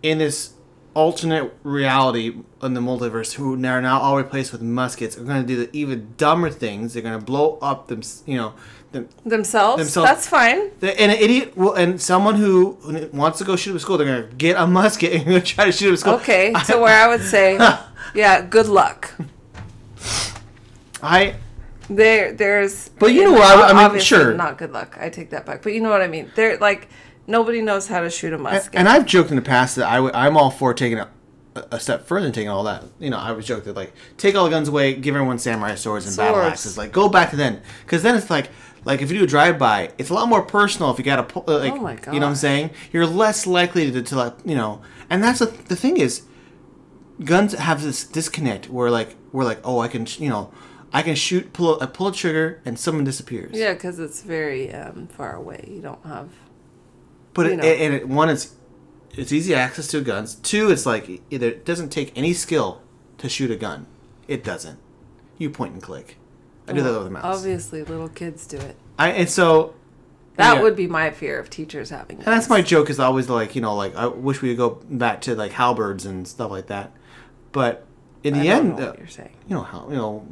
[0.02, 0.54] in this
[0.94, 5.46] alternate reality in the multiverse who are now all replaced with muskets are going to
[5.46, 6.94] do the even dumber things.
[6.94, 8.54] They're going to blow up them, you know,
[8.92, 10.70] them, themselves, themselves- that's fine.
[10.80, 12.78] the, and an idiot will, and someone who
[13.12, 15.40] wants to go shoot up a school, they're going to get a musket and go
[15.40, 16.14] try to shoot up a school.
[16.14, 17.56] Okay, to where I would say,
[18.14, 19.12] yeah, good luck.
[21.02, 21.36] I
[21.88, 22.88] There, there's.
[22.98, 23.42] But you know what,
[23.74, 24.34] I- I mean, sure.
[24.34, 24.96] Not good luck.
[25.00, 25.62] I take that back.
[25.62, 26.30] But you know what I mean.
[26.34, 26.88] They're like
[27.26, 28.74] nobody knows how to shoot a musket.
[28.74, 31.08] And I've joked in the past that I w- I'm all for taking a,
[31.70, 32.84] a step further and taking all that.
[32.98, 35.74] You know, I was joking that like take all the guns away, give everyone samurai
[35.76, 36.76] swords and battle axes.
[36.78, 38.48] Like go back to then, because then it's like
[38.84, 40.90] like if you do a drive by, it's a lot more personal.
[40.90, 42.70] If you got a like, Oh you know what I'm saying?
[42.92, 44.82] You're less likely to, to like you know.
[45.10, 46.22] And that's the the thing is,
[47.24, 50.52] guns have this disconnect where like we're like oh I can sh- you know.
[50.90, 53.54] I can shoot, pull a, pull a trigger, and someone disappears.
[53.54, 55.68] yeah, because it's very um, far away.
[55.68, 56.30] You don't have.
[57.34, 57.62] But it, know.
[57.62, 58.54] and it, one, it's
[59.14, 60.36] it's easy access to guns.
[60.36, 62.80] Two, it's like either it doesn't take any skill
[63.18, 63.86] to shoot a gun.
[64.28, 64.78] It doesn't.
[65.36, 66.16] You point and click.
[66.68, 67.36] I do that with a mouse.
[67.38, 68.76] Obviously, little kids do it.
[68.98, 69.74] I and so
[70.36, 70.62] That yeah.
[70.62, 72.16] would be my fear of teachers having.
[72.18, 74.70] and that's my joke is always like you know like I wish we could go
[74.90, 76.92] back to like halberds and stuff like that.
[77.52, 77.86] But
[78.24, 79.36] in the I don't end, know uh, what you're saying.
[79.48, 80.26] you know how you know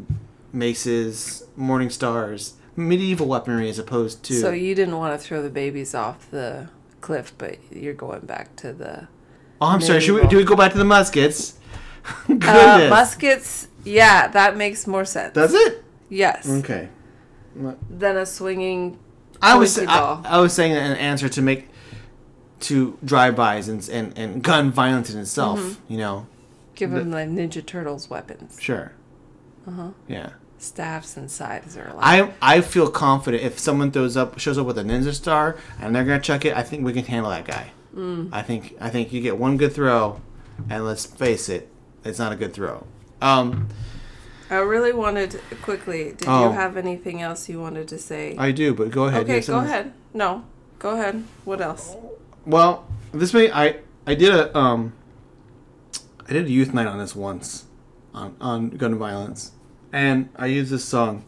[0.53, 5.51] maces, morning stars, medieval weaponry as opposed to So you didn't want to throw the
[5.51, 6.68] babies off the
[7.01, 9.09] cliff, but you're going back to the
[9.61, 10.01] Oh, I'm sorry.
[10.01, 11.59] Should we, do we go back to the muskets?
[12.28, 13.68] uh, muskets.
[13.84, 15.32] Yeah, that makes more sense.
[15.34, 15.82] Does it?
[16.09, 16.48] Yes.
[16.48, 16.88] Okay.
[17.90, 18.98] Than a swinging.
[19.40, 20.22] I was Pointy I.
[20.24, 21.68] I was saying an answer to make
[22.61, 25.61] to drive-bys and and, and gun violence in itself.
[25.61, 25.92] Mm-hmm.
[25.92, 26.26] You know,
[26.74, 28.59] Give The- them the Ninja Turtles weapons.
[28.61, 28.92] sure.
[29.66, 29.90] Uh-huh.
[30.09, 30.30] Yeah.
[30.59, 32.00] Staffs and scythes are allowed.
[32.02, 35.94] I I feel confident if someone throws up shows up with a ninja star and
[35.94, 36.57] they're gonna chuck it.
[36.57, 37.72] I think we can handle that guy.
[37.94, 38.30] Mm.
[38.32, 40.20] I think I think you get one good throw,
[40.70, 41.68] and let's face it,
[42.04, 42.86] it's not a good throw.
[43.20, 43.68] Um,
[44.51, 46.14] I really wanted quickly.
[46.16, 46.47] Did Oh.
[46.49, 48.34] you have anything else you wanted to say?
[48.38, 49.22] I do, but go ahead.
[49.22, 49.92] Okay, go ahead.
[50.14, 50.44] No,
[50.78, 51.24] go ahead.
[51.44, 51.97] What else?
[52.44, 53.76] Well, this may I
[54.07, 54.92] I did a um
[56.28, 57.64] I did a youth night on this once
[58.14, 59.53] on on gun violence,
[59.92, 61.24] and I used this song.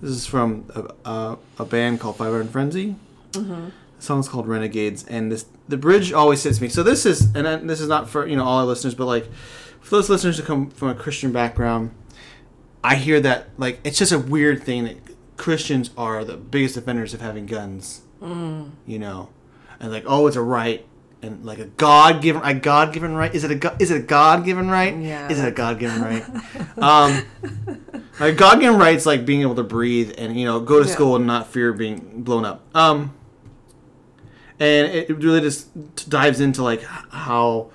[0.00, 2.94] This is from a, a, a band called Five Iron Frenzy.
[3.32, 3.64] Mm-hmm.
[3.98, 6.68] The song's called Renegades, and this the bridge always hits me.
[6.68, 9.06] So this is and then this is not for you know all our listeners, but
[9.06, 9.26] like
[9.80, 11.90] for those listeners who come from a Christian background,
[12.84, 14.96] I hear that like it's just a weird thing that
[15.36, 18.02] Christians are the biggest offenders of having guns.
[18.22, 18.70] Mm.
[18.86, 19.28] You know,
[19.80, 20.84] and like oh it's a right
[21.20, 24.04] and like a God given a God given right is it a is it a
[24.04, 26.24] God given right Yeah, is it a God given right
[26.78, 27.24] um
[28.20, 30.94] like God given rights like being able to breathe and you know go to Yeah.
[30.94, 33.14] school and not fear being blown up um
[34.60, 37.70] and it, really just dives into like how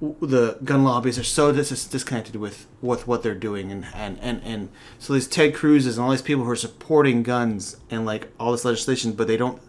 [0.00, 4.42] the gun lobbies are so dis- disconnected with with what they're doing and, and and
[4.42, 4.68] and
[4.98, 8.52] so these Ted Cruz's and all these people who are supporting guns and like all
[8.52, 9.62] this legislation but they don't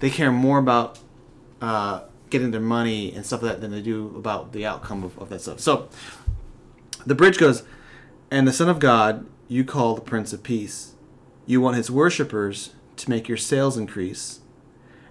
[0.00, 0.98] they care more about
[1.60, 5.18] uh, getting their money and stuff like that than they do about the outcome of,
[5.18, 5.60] of that stuff.
[5.60, 5.88] So
[7.04, 7.62] the bridge goes
[8.30, 10.94] and the son of god you call the prince of peace.
[11.46, 14.40] You want his worshippers to make your sales increase.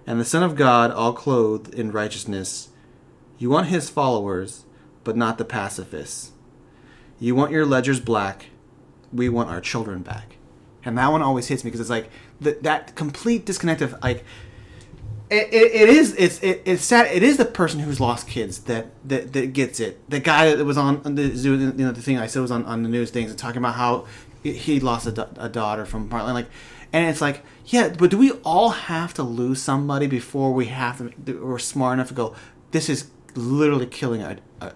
[0.06, 2.68] And the son of god all clothed in righteousness
[3.38, 4.64] you want his followers
[5.04, 6.32] but not the pacifists.
[7.20, 8.46] You want your ledgers black
[9.12, 10.36] we want our children back.
[10.84, 12.10] And that one always hits me because it's like
[12.42, 14.24] th- that complete disconnect of like
[15.28, 18.60] it, it, it is it's it, it's sad it is the person who's lost kids
[18.60, 20.08] that that, that gets it.
[20.08, 22.64] The guy that was on the zoo you know the thing i said was on,
[22.66, 24.06] on the news things and talking about how
[24.44, 26.46] he lost a, a daughter from Portland like
[26.92, 30.98] and it's like yeah but do we all have to lose somebody before we have
[31.24, 32.36] to we're smart enough to go
[32.70, 34.72] this is literally killing our our,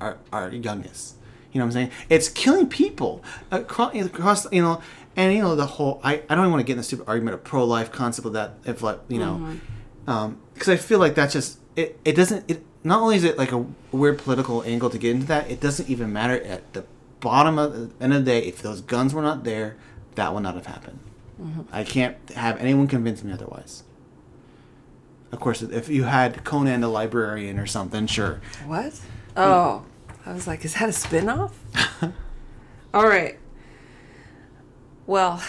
[0.00, 1.16] our, our youngest
[1.52, 4.80] you know what i'm saying it's killing people across, across you know
[5.16, 7.06] and you know the whole i, I don't even want to get in the stupid
[7.08, 9.34] argument of pro-life concept of that if like you know
[10.06, 10.12] uh-huh.
[10.12, 11.98] um, because I feel like that's just it.
[12.04, 12.50] It doesn't.
[12.50, 15.60] It not only is it like a weird political angle to get into that, it
[15.60, 16.84] doesn't even matter at the
[17.20, 18.40] bottom of the end of the day.
[18.46, 19.76] If those guns were not there,
[20.16, 20.98] that would not have happened.
[21.40, 21.62] Mm-hmm.
[21.72, 23.84] I can't have anyone convince me otherwise.
[25.30, 28.40] Of course, if you had Conan the Librarian or something, sure.
[28.66, 28.98] What?
[29.36, 29.84] Oh,
[30.24, 31.52] I was like, is that a spinoff?
[32.94, 33.38] All right.
[35.06, 35.42] Well,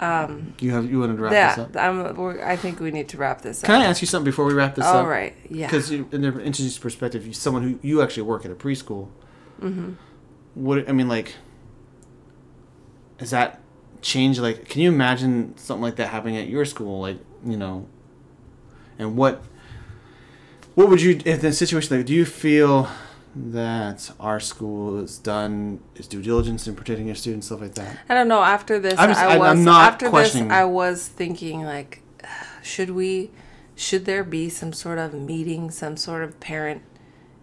[0.00, 1.76] um, You have you wanted to wrap this up.
[1.76, 2.40] I'm.
[2.40, 3.66] I think we need to wrap this up.
[3.66, 5.06] Can I ask you something before we wrap this All up?
[5.06, 5.34] right.
[5.48, 5.66] Yeah.
[5.66, 9.08] Because in the interesting perspective, you someone who you actually work at a preschool.
[9.60, 9.94] Mm-hmm.
[10.54, 11.34] What I mean, like,
[13.18, 13.60] is that
[14.00, 14.38] change?
[14.38, 17.00] Like, can you imagine something like that happening at your school?
[17.00, 17.88] Like, you know,
[18.98, 19.42] and what
[20.74, 22.06] what would you if in a situation like?
[22.06, 22.88] Do you feel
[23.34, 27.98] that our school is done is due diligence in protecting your students, stuff like that?
[28.08, 28.42] I don't know.
[28.42, 30.12] After this, I'm just- I was after this.
[30.50, 32.02] I was thinking like,
[32.62, 33.30] should we,
[33.76, 36.82] should there be some sort of meeting, some sort of parent?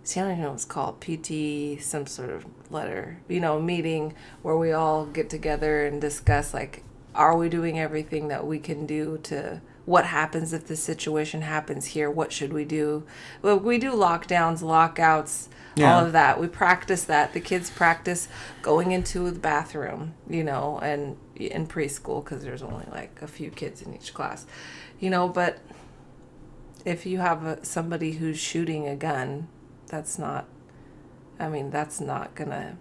[0.04, 1.02] See, I don't even know what it's called.
[1.02, 6.54] PT, some sort of letter, you know, meeting where we all get together and discuss
[6.54, 6.84] like,
[7.14, 9.62] are we doing everything that we can do to?
[9.86, 12.10] What happens if this situation happens here?
[12.10, 13.04] What should we do?
[13.42, 15.94] Well, we do lockdowns, lockouts, Yeah.
[15.98, 16.40] all of that.
[16.40, 17.34] We practice that.
[17.34, 18.28] The kids practice
[18.64, 23.52] going into the bathroom, you know, and in preschool because there's only like a few
[23.52, 24.46] kids in each class,
[25.00, 25.28] you know.
[25.28, 25.60] But
[26.86, 29.48] if you have a, somebody who's shooting a gun,
[29.88, 30.46] that's not.
[31.40, 32.78] I mean, that's not gonna.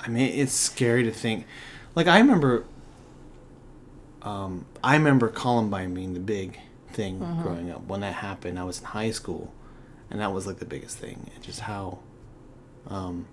[0.00, 1.44] I mean, it's scary to think.
[1.94, 2.64] Like I remember,
[4.22, 6.58] um, I remember Columbine being the big
[6.92, 7.42] thing Mm-hmm.
[7.42, 7.86] growing up.
[7.86, 9.52] When that happened, I was in high school,
[10.10, 11.30] and that was like the biggest thing.
[11.34, 11.98] And just how,
[12.88, 13.26] um,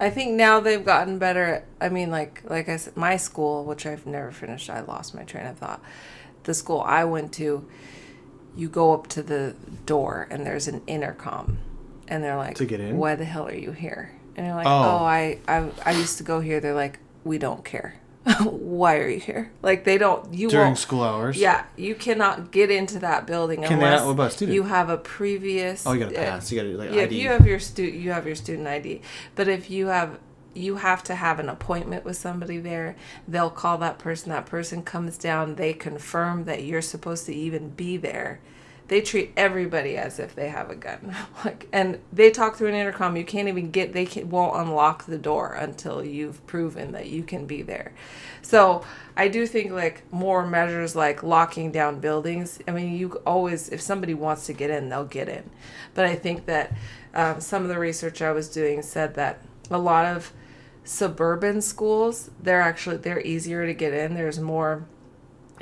[0.00, 1.64] I think now they've gotten better.
[1.80, 4.68] I mean, like like I said, my school, which I've never finished.
[4.70, 5.80] I lost my train of thought.
[6.44, 7.66] The school I went to,
[8.56, 9.54] you go up to the
[9.86, 11.58] door and there's an intercom,
[12.08, 12.98] and they're like, To get in?
[12.98, 14.70] Why the hell are you here?" And you're like, Oh.
[15.00, 17.94] "Oh, I I I used to go here." They're like, "We don't care.
[18.44, 20.32] Why are you here?" Like they don't.
[20.32, 21.36] You during school hours.
[21.36, 24.54] Yeah, you cannot get into that building Can they not- unless what about student?
[24.54, 25.86] you have a previous.
[25.86, 26.50] Oh, you gotta uh, pass.
[26.50, 29.02] You gotta like yeah, if you have your stu- you have your student ID.
[29.34, 30.18] But if you have
[30.54, 32.96] you have to have an appointment with somebody there.
[33.26, 34.30] They'll call that person.
[34.30, 35.56] That person comes down.
[35.56, 38.40] They confirm that you're supposed to even be there.
[38.88, 41.14] They treat everybody as if they have a gun.
[41.44, 43.16] like, and they talk through an intercom.
[43.16, 43.92] You can't even get.
[43.92, 47.92] They can, won't unlock the door until you've proven that you can be there.
[48.42, 48.84] So
[49.16, 52.58] I do think like more measures like locking down buildings.
[52.68, 55.50] I mean, you always if somebody wants to get in, they'll get in.
[55.94, 56.76] But I think that
[57.14, 60.32] um, some of the research I was doing said that a lot of
[60.84, 64.86] suburban schools they're actually they're easier to get in there's more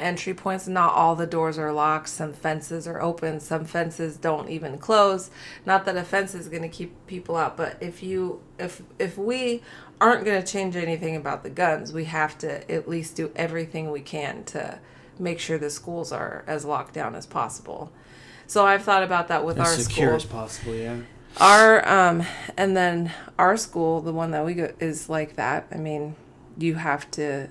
[0.02, 0.66] entry points.
[0.68, 2.08] Not all the doors are locked.
[2.08, 3.40] Some fences are open.
[3.40, 5.30] Some fences don't even close.
[5.64, 9.16] Not that a fence is going to keep people out but if you if if
[9.18, 9.62] we
[10.00, 13.90] aren't going to change anything about the guns we have to at least do everything
[13.90, 14.78] we can to
[15.18, 17.92] make sure the schools are as locked down as possible.
[18.46, 20.16] So i've thought about that with As our secure school.
[20.16, 20.96] as possible, yeah.
[21.38, 22.24] our um
[22.56, 25.66] and then our school the one that we go is like that.
[25.72, 26.16] I mean
[26.58, 27.48] you have to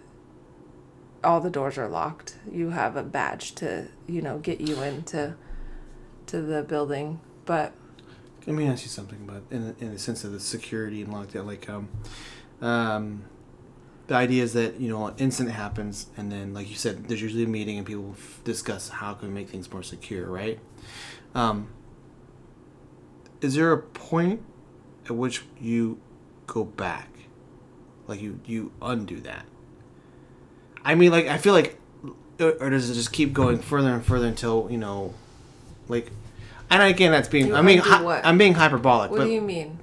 [1.23, 5.35] all the doors are locked you have a badge to you know get you into
[6.25, 7.73] to the building but
[8.47, 11.45] Let me ask you something about in in the sense of the security and lockdown.
[11.45, 11.89] Like, um,
[12.61, 13.25] um,
[14.07, 17.21] the idea is that you know an incident happens, and then like you said, there's
[17.21, 20.59] usually a meeting, and people discuss how can we make things more secure, right?
[21.35, 21.69] Um,
[23.41, 24.41] is there a point
[25.05, 25.99] at which you
[26.47, 27.09] go back,
[28.07, 29.45] like you you undo that?
[30.83, 31.77] I mean, like I feel like,
[32.39, 35.13] or does it just keep going further and further until you know,
[35.87, 36.11] like,
[36.69, 38.25] and again, that's being I mean what?
[38.25, 39.79] I'm being hyperbolic, what do you mean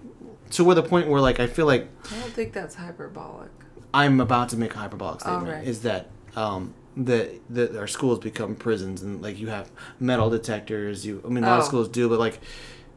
[0.50, 3.50] to where the point where like I feel like i don't think that's hyperbolic
[3.92, 5.66] I'm about to make a hyperbolic statement right.
[5.66, 9.70] is that um that that our schools become prisons and like you have
[10.00, 11.68] metal detectors you I mean a lot of Oh.
[11.68, 12.40] schools do but like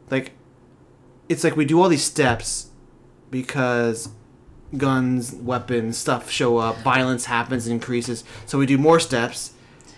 [0.09, 0.31] like
[1.27, 2.69] it's like we do all these steps
[3.29, 4.09] because
[4.77, 8.23] guns weapons stuff show up violence happens and increases.
[8.45, 9.53] So we do more steps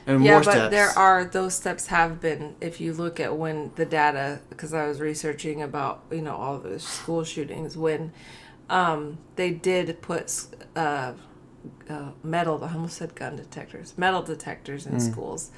[0.06, 3.72] and yeah more but there are those steps have been if you look at when
[3.76, 8.12] the data because i was researching about you know all the school shootings when
[8.70, 10.46] um, they did put
[10.76, 11.14] uh,
[11.90, 15.52] uh, metal i almost said gun detectors metal detectors in schools.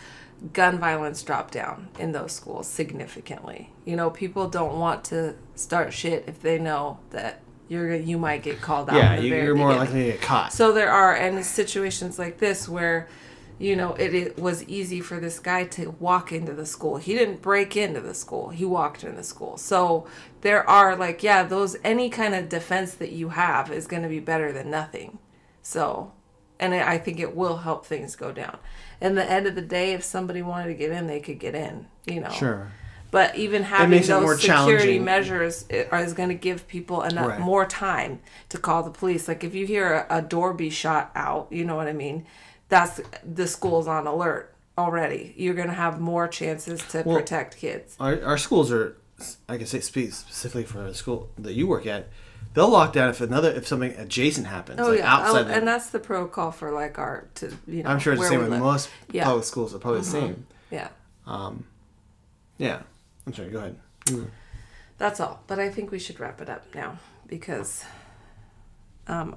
[0.51, 3.72] Gun violence dropped down in those schools significantly.
[3.86, 8.43] You know people don't want to start shit if they know that you're you might
[8.43, 9.88] get called out yeah the you, you're more beginning.
[9.88, 13.07] likely to get caught So there are and situations like this where,
[13.57, 16.97] you know, it, it was easy for this guy to walk into the school.
[16.97, 18.49] He didn't break into the school.
[18.49, 19.57] He walked in the school.
[19.57, 20.07] So
[20.41, 24.09] there are like, yeah, those any kind of defense that you have is going to
[24.09, 25.20] be better than nothing.
[25.61, 26.11] So,
[26.59, 28.57] and I I think it will help things go down.
[29.01, 31.55] And the end of the day, if somebody wanted to get in, they could get
[31.55, 31.88] in.
[32.05, 32.30] You know.
[32.30, 32.72] sure
[33.16, 37.39] But even having those security measures is going to give people enough Right.
[37.39, 39.30] more time to call the police.
[39.30, 42.26] Like if you hear a, a door be shot out, you know what I mean.
[42.68, 45.34] That's the school's on alert already.
[45.38, 47.95] You're going to have more chances to Well, protect kids.
[48.01, 48.97] our, our schools are
[49.47, 52.09] I can say speak specifically for the school that you work at
[52.53, 55.43] they'll lock down if another if something adjacent happens Oh like yeah, oh, outside oh,
[55.45, 57.91] the- and that's the protocol for like our to you know.
[57.91, 59.24] I'm sure it's the same with most Yeah.
[59.24, 60.26] public schools are probably the mm-hmm.
[60.28, 60.89] same Yeah,
[61.26, 61.63] um,
[62.57, 62.82] yeah
[63.26, 63.78] I'm sorry go ahead
[64.98, 65.42] that's all.
[65.48, 67.84] But I think we should wrap it up now because,
[69.08, 69.36] um,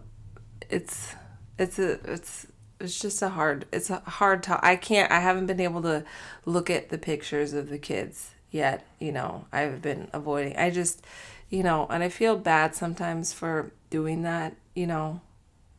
[0.71, 1.15] it's
[1.59, 2.47] it's a it's
[2.81, 6.05] it's just a hard it's a hard to I can't I haven't been able to
[6.45, 8.87] look at the pictures of the kids yet.
[8.99, 10.57] You know I've been avoiding.
[10.57, 11.05] I just
[11.51, 14.55] you know and I feel bad sometimes for doing that.
[14.75, 15.21] You know,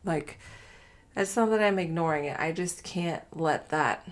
[0.04, 0.38] like
[1.16, 2.38] it's not that I'm ignoring it.
[2.38, 4.06] I just can't let that.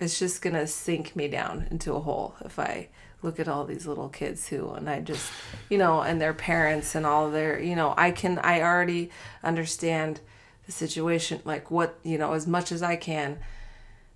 [0.00, 2.88] It's just gonna sink me down into a hole if I
[3.22, 5.30] look at all these little kids who and I just
[5.68, 9.10] you know and their parents and all their you know I can I already
[9.42, 10.20] understand
[10.68, 13.38] the situation like what you know as much as I can.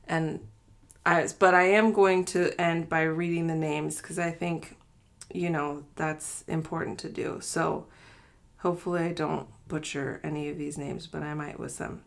[0.07, 0.47] And
[1.05, 4.77] I but I am going to end by reading the names because I think
[5.33, 7.39] you know that's important to do.
[7.41, 7.87] So
[8.59, 12.03] hopefully I don't butcher any of these names but I might with some.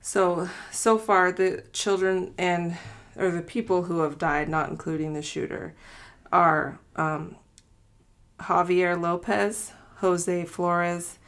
[0.00, 2.78] So so far the children and
[3.16, 5.74] or the people who have died not including the shooter
[6.30, 7.36] are um,
[8.40, 11.18] Javier Lopez, Jose Flores,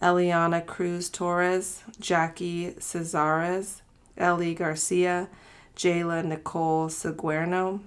[0.00, 3.82] Eliahna Cruz Torres, Jackie Cazares,
[4.16, 5.28] Ellie Garcia,
[5.76, 7.80] Jailah Nicole Seguerno,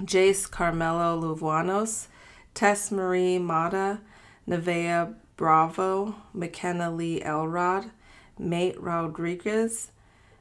[0.00, 2.06] Jayce Carmelo Luevanos,
[2.54, 4.00] Tess Marie Mata,
[4.48, 7.90] Nevaeh Bravo, Makenna Lee Elrod,
[8.38, 9.90] Mate Rodriguez,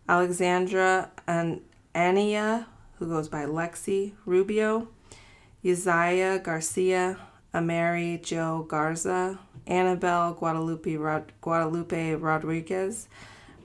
[0.07, 1.61] Alexandra and
[1.95, 2.65] Aniyah,
[2.97, 4.87] who goes by Lexi Rubio,
[5.63, 7.17] Uziyah Garcia,
[7.53, 13.07] Amerie Jo Garza, Annabelle Guadalupe Rod- Guadalupe Rodriguez,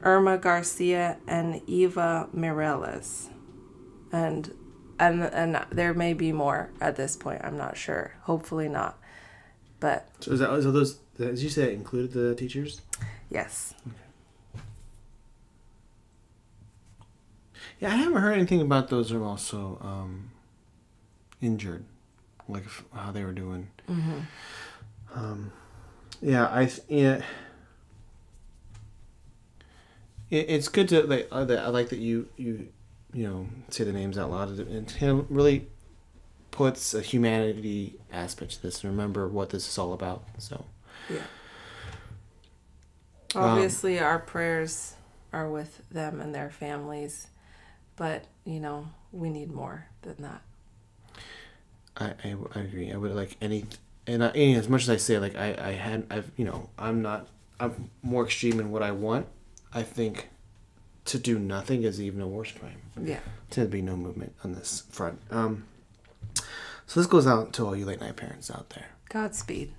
[0.02, 3.28] Irma Garcia, and Eva Mireles.
[4.12, 4.52] And
[4.98, 7.42] and and there may be more at this point.
[7.44, 8.14] I'm not sure.
[8.22, 8.98] Hopefully not.
[9.80, 10.94] But So is that those?
[11.18, 12.80] Did you say that included the teachers?
[13.30, 13.74] yes.
[17.80, 20.30] Yeah, I haven't heard anything about those who are also um,
[21.40, 21.84] injured,
[22.48, 22.64] like
[22.94, 23.68] how they were doing.
[25.14, 25.52] Um,
[26.22, 27.22] yeah, I yeah.
[30.30, 31.28] It, it's good to like.
[31.30, 32.68] that I like that you you
[33.12, 34.58] you know say the names out loud.
[34.58, 35.66] It kind really
[36.50, 40.24] puts a humanity aspect to this and remember what this is all about.
[40.38, 40.64] So
[41.10, 41.18] Yeah.
[43.34, 44.94] Um, Obviously, our prayers
[45.32, 47.26] are with them and their families,
[47.96, 50.42] but you know we need more than that.
[51.96, 52.92] I, I, I agree.
[52.92, 53.64] I would like any,
[54.06, 56.68] and, I, and as much as I say like I, I had I've you know
[56.78, 57.28] I'm not
[57.58, 59.26] I'm more extreme in what I want.
[59.72, 60.28] I think
[61.06, 62.80] to do nothing is even a worse crime.
[63.00, 63.20] Yeah.
[63.50, 65.20] To be no movement on this front.
[65.30, 65.64] Um,
[66.86, 68.86] so this goes out to all you late night parents out there.
[69.08, 69.72] Godspeed.